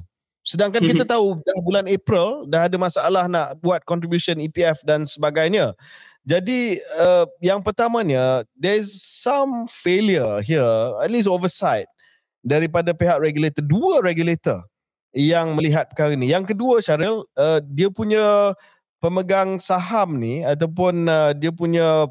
[0.50, 1.12] Sedangkan kita mhm.
[1.14, 5.78] tahu dah bulan April dah ada masalah nak buat contribution EPF dan sebagainya.
[6.26, 11.86] Jadi uh, yang pertamanya there's some failure here, at least oversight
[12.42, 14.66] daripada pihak regulator, dua regulator
[15.14, 16.34] yang melihat perkara ini.
[16.34, 18.58] Yang kedua Syaril, uh, dia punya
[18.98, 22.10] pemegang saham ni ataupun uh, dia punya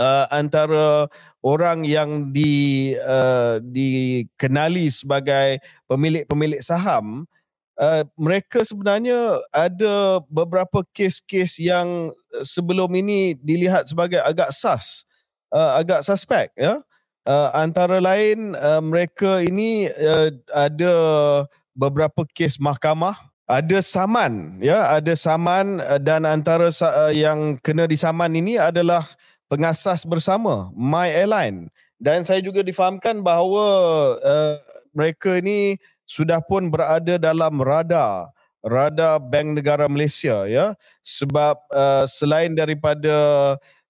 [0.00, 1.12] uh, antara
[1.44, 7.28] orang yang di uh, dikenali sebagai pemilik-pemilik saham
[7.80, 12.12] uh, mereka sebenarnya ada beberapa kes-kes yang
[12.44, 15.06] sebelum ini dilihat sebagai agak sus
[15.52, 16.80] uh, agak suspek ya.
[17.26, 20.94] Uh, antara lain uh, mereka ini uh, ada
[21.74, 23.14] beberapa kes mahkamah.
[23.46, 24.90] Ada saman ya.
[24.94, 29.06] Ada saman dan antara uh, yang kena disaman ini adalah
[29.50, 31.70] pengasas bersama My Airline.
[31.96, 33.66] Dan saya juga difahamkan bahawa
[34.20, 34.54] uh,
[34.92, 38.30] mereka ini sudah pun berada dalam radar
[38.66, 40.74] radar Bank Negara Malaysia ya.
[41.06, 43.14] Sebab uh, selain daripada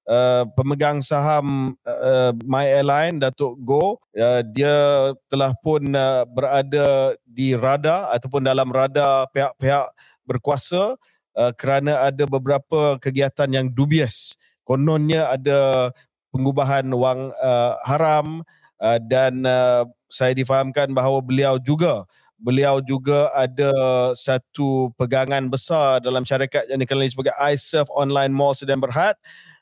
[0.05, 7.57] uh, pemegang saham uh, My Airline Datuk Go uh, dia telah pun uh, berada di
[7.57, 9.89] radar ataupun dalam radar pihak-pihak
[10.29, 10.95] berkuasa
[11.35, 14.37] uh, kerana ada beberapa kegiatan yang dubious.
[14.67, 15.91] Kononnya ada
[16.35, 18.43] pengubahan wang uh, haram
[18.83, 23.73] uh, dan uh, saya difahamkan bahawa beliau juga beliau juga ada
[24.13, 29.17] satu pegangan besar dalam syarikat yang dikenali sebagai iSurf Online Mall Sedan Berhad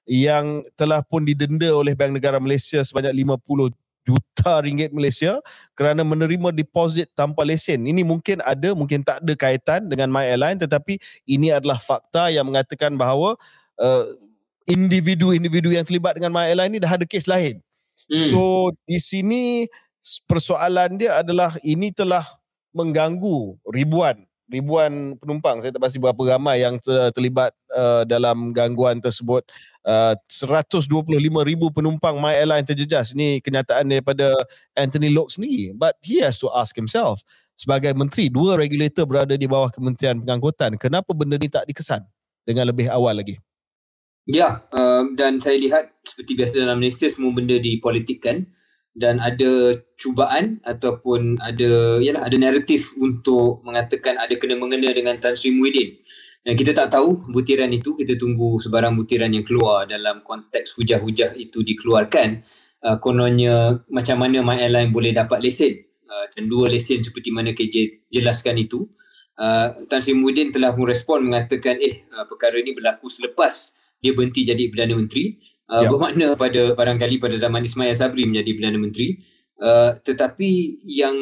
[0.04, 3.72] yang telah pun didenda oleh Bank Negara Malaysia sebanyak 50
[4.04, 5.40] juta ringgit Malaysia
[5.72, 7.88] kerana menerima deposit tanpa lesen.
[7.88, 12.44] Ini mungkin ada, mungkin tak ada kaitan dengan My Airline tetapi ini adalah fakta yang
[12.44, 13.40] mengatakan bahawa
[13.80, 14.04] uh,
[14.68, 17.64] individu-individu yang terlibat dengan My Airline ni dah ada kes lain.
[18.12, 18.28] Hmm.
[18.28, 18.40] So
[18.84, 19.64] di sini
[20.28, 22.24] persoalan dia adalah ini telah
[22.74, 25.60] mengganggu ribuan ribuan penumpang.
[25.64, 26.76] Saya tak pasti berapa ramai yang
[27.16, 29.44] terlibat uh, dalam gangguan tersebut.
[29.84, 30.88] Uh, 125
[31.44, 33.16] ribu penumpang My Airline terjejas.
[33.16, 34.32] Ini kenyataan daripada
[34.76, 35.72] Anthony Locke sendiri.
[35.76, 37.24] But he has to ask himself
[37.56, 40.76] sebagai menteri, dua regulator berada di bawah Kementerian Pengangkutan.
[40.76, 42.04] Kenapa benda ni tak dikesan
[42.44, 43.40] dengan lebih awal lagi?
[44.24, 48.48] Ya, uh, dan saya lihat seperti biasa dalam Malaysia semua benda dipolitikkan
[48.94, 55.34] dan ada cubaan ataupun ada yalah ada naratif untuk mengatakan ada kena mengena dengan Tan
[55.34, 55.98] Sri Muhyiddin.
[56.44, 61.34] Dan kita tak tahu butiran itu, kita tunggu sebarang butiran yang keluar dalam konteks hujah-hujah
[61.40, 62.44] itu dikeluarkan.
[62.84, 67.56] Uh, kononnya macam mana My Airline boleh dapat lesen uh, dan dua lesen seperti mana
[67.56, 68.84] KJ jelaskan itu.
[69.34, 73.72] Uh, Tan Sri Muhyiddin telah merespon mengatakan eh uh, perkara ini berlaku selepas
[74.04, 75.32] dia berhenti jadi Perdana Menteri
[75.70, 75.90] uh, yep.
[75.92, 79.20] bermakna pada barangkali pada zaman Ismail Sabri menjadi Perdana Menteri
[79.60, 81.16] uh, tetapi yang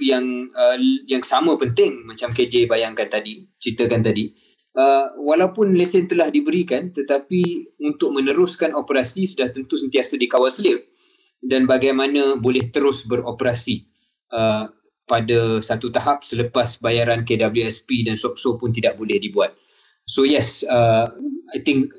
[0.00, 0.76] yang uh,
[1.08, 4.32] yang sama penting macam KJ bayangkan tadi ceritakan tadi
[4.76, 10.92] uh, walaupun lesen telah diberikan tetapi untuk meneruskan operasi sudah tentu sentiasa dikawal selip
[11.42, 13.90] dan bagaimana boleh terus beroperasi
[14.30, 14.70] uh,
[15.02, 19.58] pada satu tahap selepas bayaran KWSP dan SOPSO pun tidak boleh dibuat.
[20.06, 21.06] So yes, uh,
[21.54, 21.94] I think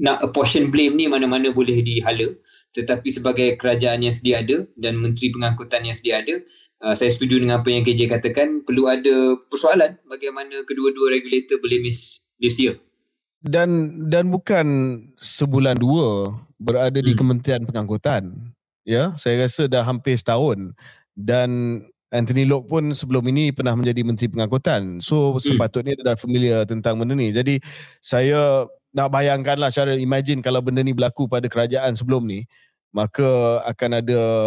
[0.00, 2.34] nak apportion blame ni mana-mana boleh dihala.
[2.74, 6.42] Tetapi sebagai kerajaan yang sedia ada dan menteri pengangkutan yang sedia ada,
[6.82, 11.78] uh, saya setuju dengan apa yang KJ katakan, perlu ada persoalan bagaimana kedua-dua regulator boleh
[11.78, 12.82] miss this year.
[13.44, 14.66] Dan dan bukan
[15.20, 17.06] sebulan dua berada hmm.
[17.06, 18.52] di Kementerian Pengangkutan.
[18.84, 20.76] Ya, saya rasa dah hampir setahun
[21.14, 21.80] dan
[22.14, 25.02] Anthony Locke pun sebelum ini pernah menjadi Menteri Pengangkutan.
[25.02, 25.42] So hmm.
[25.42, 27.34] sepatutnya dia dah familiar tentang benda ni.
[27.34, 27.58] Jadi
[27.98, 32.46] saya nak bayangkanlah cara imagine kalau benda ni berlaku pada kerajaan sebelum ni
[32.94, 34.46] maka akan ada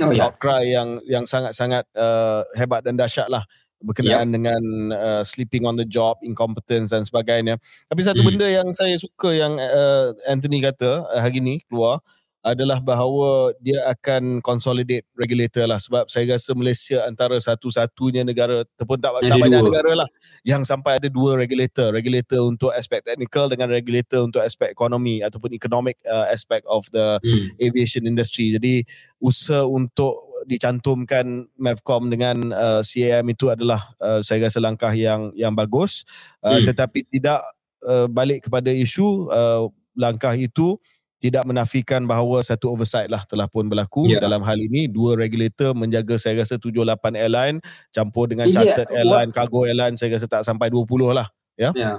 [0.00, 0.32] oh, ya.
[0.32, 3.44] outcry yang yang sangat-sangat uh, hebat dan dahsyat lah
[3.84, 4.34] berkenaan yep.
[4.40, 4.62] dengan
[4.92, 7.56] uh, sleeping on the job, incompetence dan sebagainya.
[7.88, 8.28] Tapi satu hmm.
[8.28, 12.00] benda yang saya suka yang uh, Anthony kata uh, hari ni keluar
[12.40, 15.76] adalah bahawa dia akan consolidate regulator lah.
[15.76, 20.08] Sebab saya rasa Malaysia antara satu-satunya negara ataupun tak, tak banyak negara lah
[20.40, 21.92] yang sampai ada dua regulator.
[21.92, 27.20] Regulator untuk aspek technical dengan regulator untuk aspek ekonomi ataupun economic uh, aspect of the
[27.20, 27.60] hmm.
[27.60, 28.56] aviation industry.
[28.56, 28.88] Jadi
[29.20, 35.52] usaha untuk dicantumkan Mavcom dengan uh, CAM itu adalah uh, saya rasa langkah yang yang
[35.52, 36.08] bagus.
[36.40, 36.72] Uh, hmm.
[36.72, 37.44] tetapi tidak
[37.84, 40.80] uh, balik kepada isu uh, langkah itu
[41.20, 44.24] tidak menafikan bahawa satu oversight lah telah pun berlaku yeah.
[44.24, 47.60] dalam hal ini dua regulator menjaga saya rasa 7 8 airline
[47.92, 49.04] campur dengan chartered yeah.
[49.04, 49.36] airline what?
[49.36, 51.28] cargo airline saya rasa tak sampai 20 lah
[51.60, 51.72] ya yeah?
[51.76, 51.96] yeah.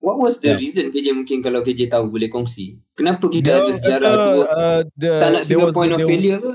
[0.00, 0.58] what was the yeah.
[0.58, 5.28] reason KJ mungkin kalau KJ tahu boleh kongsi kenapa kita ada sejarah tu uh, tak
[5.36, 6.52] nak single was, point of failure ke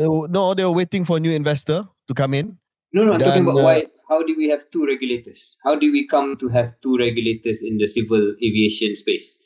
[0.00, 2.56] uh, no they were waiting for new investor to come in
[2.96, 3.78] no no Dan, talking about uh, why
[4.08, 7.76] how did we have two regulators how did we come to have two regulators in
[7.76, 9.36] the civil aviation space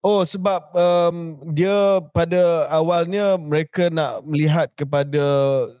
[0.00, 5.20] Oh sebab um, dia pada awalnya mereka nak melihat kepada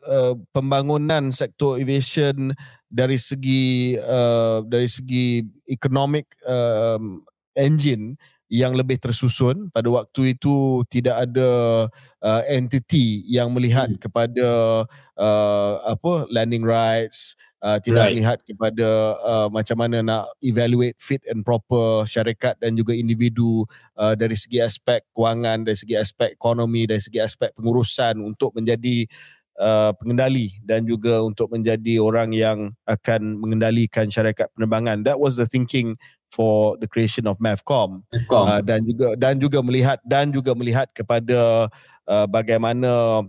[0.04, 2.52] uh, pembangunan sektor aviation
[2.92, 7.24] dari segi uh, dari segi economic um,
[7.56, 8.20] engine
[8.50, 11.50] yang lebih tersusun pada waktu itu tidak ada
[12.18, 14.02] uh, entity yang melihat hmm.
[14.02, 14.48] kepada
[15.14, 18.12] uh, apa landing rights uh, tidak right.
[18.18, 18.88] melihat kepada
[19.22, 23.62] uh, macam mana nak evaluate fit and proper syarikat dan juga individu
[23.94, 29.06] uh, dari segi aspek kewangan, dari segi aspek ekonomi, dari segi aspek pengurusan untuk menjadi
[29.60, 35.04] uh, pengendali dan juga untuk menjadi orang yang akan mengendalikan syarikat penerbangan.
[35.04, 36.00] That was the thinking
[36.30, 38.06] for the creation of Mavcom.
[38.08, 38.44] Mavcom.
[38.46, 41.68] Uh, dan juga dan juga melihat dan juga melihat kepada
[42.06, 43.22] uh, bagaimana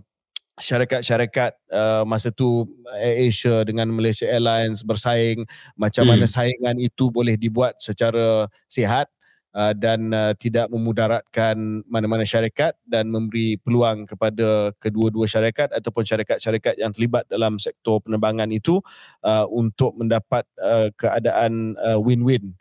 [0.60, 5.42] syarikat-syarikat uh, masa tu Asia dengan Malaysia Airlines bersaing
[5.74, 6.10] macam hmm.
[6.14, 9.10] mana saingan itu boleh dibuat secara sihat
[9.56, 16.76] uh, dan uh, tidak memudaratkan mana-mana syarikat dan memberi peluang kepada kedua-dua syarikat ataupun syarikat-syarikat
[16.76, 18.80] yang terlibat dalam sektor penerbangan itu
[19.24, 22.52] uh, untuk mendapat uh, keadaan uh, win-win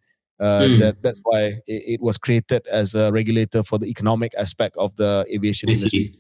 [0.42, 0.82] Uh, hmm.
[0.82, 4.90] that that's why it, it was created as a regulator for the economic aspect of
[4.98, 6.18] the aviation industry.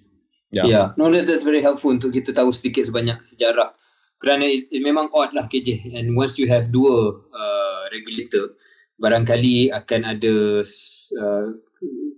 [0.53, 0.65] Yeah.
[0.69, 0.88] yeah.
[0.93, 3.73] No, that's, that's very helpful untuk kita tahu sedikit sebanyak sejarah.
[4.22, 5.98] Kerana it, it memang odd lah KJ.
[5.98, 8.53] And once you have dua uh, regulator,
[9.02, 10.35] barangkali akan ada
[11.18, 11.48] uh,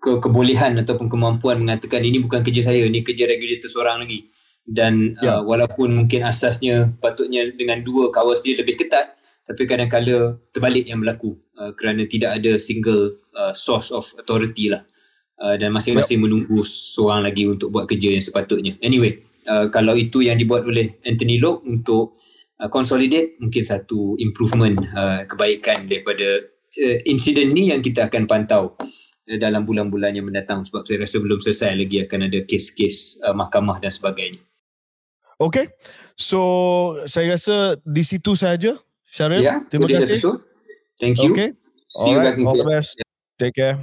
[0.04, 4.28] ke- kebolehan ataupun kemampuan mengatakan ini bukan kerja saya, ini kerja regulator seorang lagi.
[4.68, 5.40] Dan yeah.
[5.40, 9.16] uh, walaupun mungkin asasnya patutnya dengan dua kawas dia lebih ketat,
[9.48, 14.84] tapi kadang-kadang terbalik yang berlaku uh, kerana tidak ada single uh, source of authority lah.
[15.44, 16.24] Uh, dan masing-masing yep.
[16.30, 18.78] menunggu seorang lagi untuk buat kerja yang sepatutnya.
[18.86, 22.16] Anyway, uh, kalau itu yang dibuat oleh Anthony Locke untuk
[22.62, 28.78] uh, consolidate, mungkin satu improvement uh, kebaikan daripada uh, insiden ni yang kita akan pantau
[28.80, 33.36] uh, dalam bulan-bulan yang mendatang sebab saya rasa belum selesai lagi akan ada kes-kes uh,
[33.36, 34.40] mahkamah dan sebagainya.
[35.42, 35.76] Okay,
[36.14, 36.40] so
[37.10, 38.78] saya rasa di situ saja.
[39.10, 40.53] Syaril, yeah, terima kasih.
[41.04, 41.32] Thank you.
[41.32, 41.52] Okay,
[41.96, 43.04] all right, all the best.
[43.38, 43.78] Take care.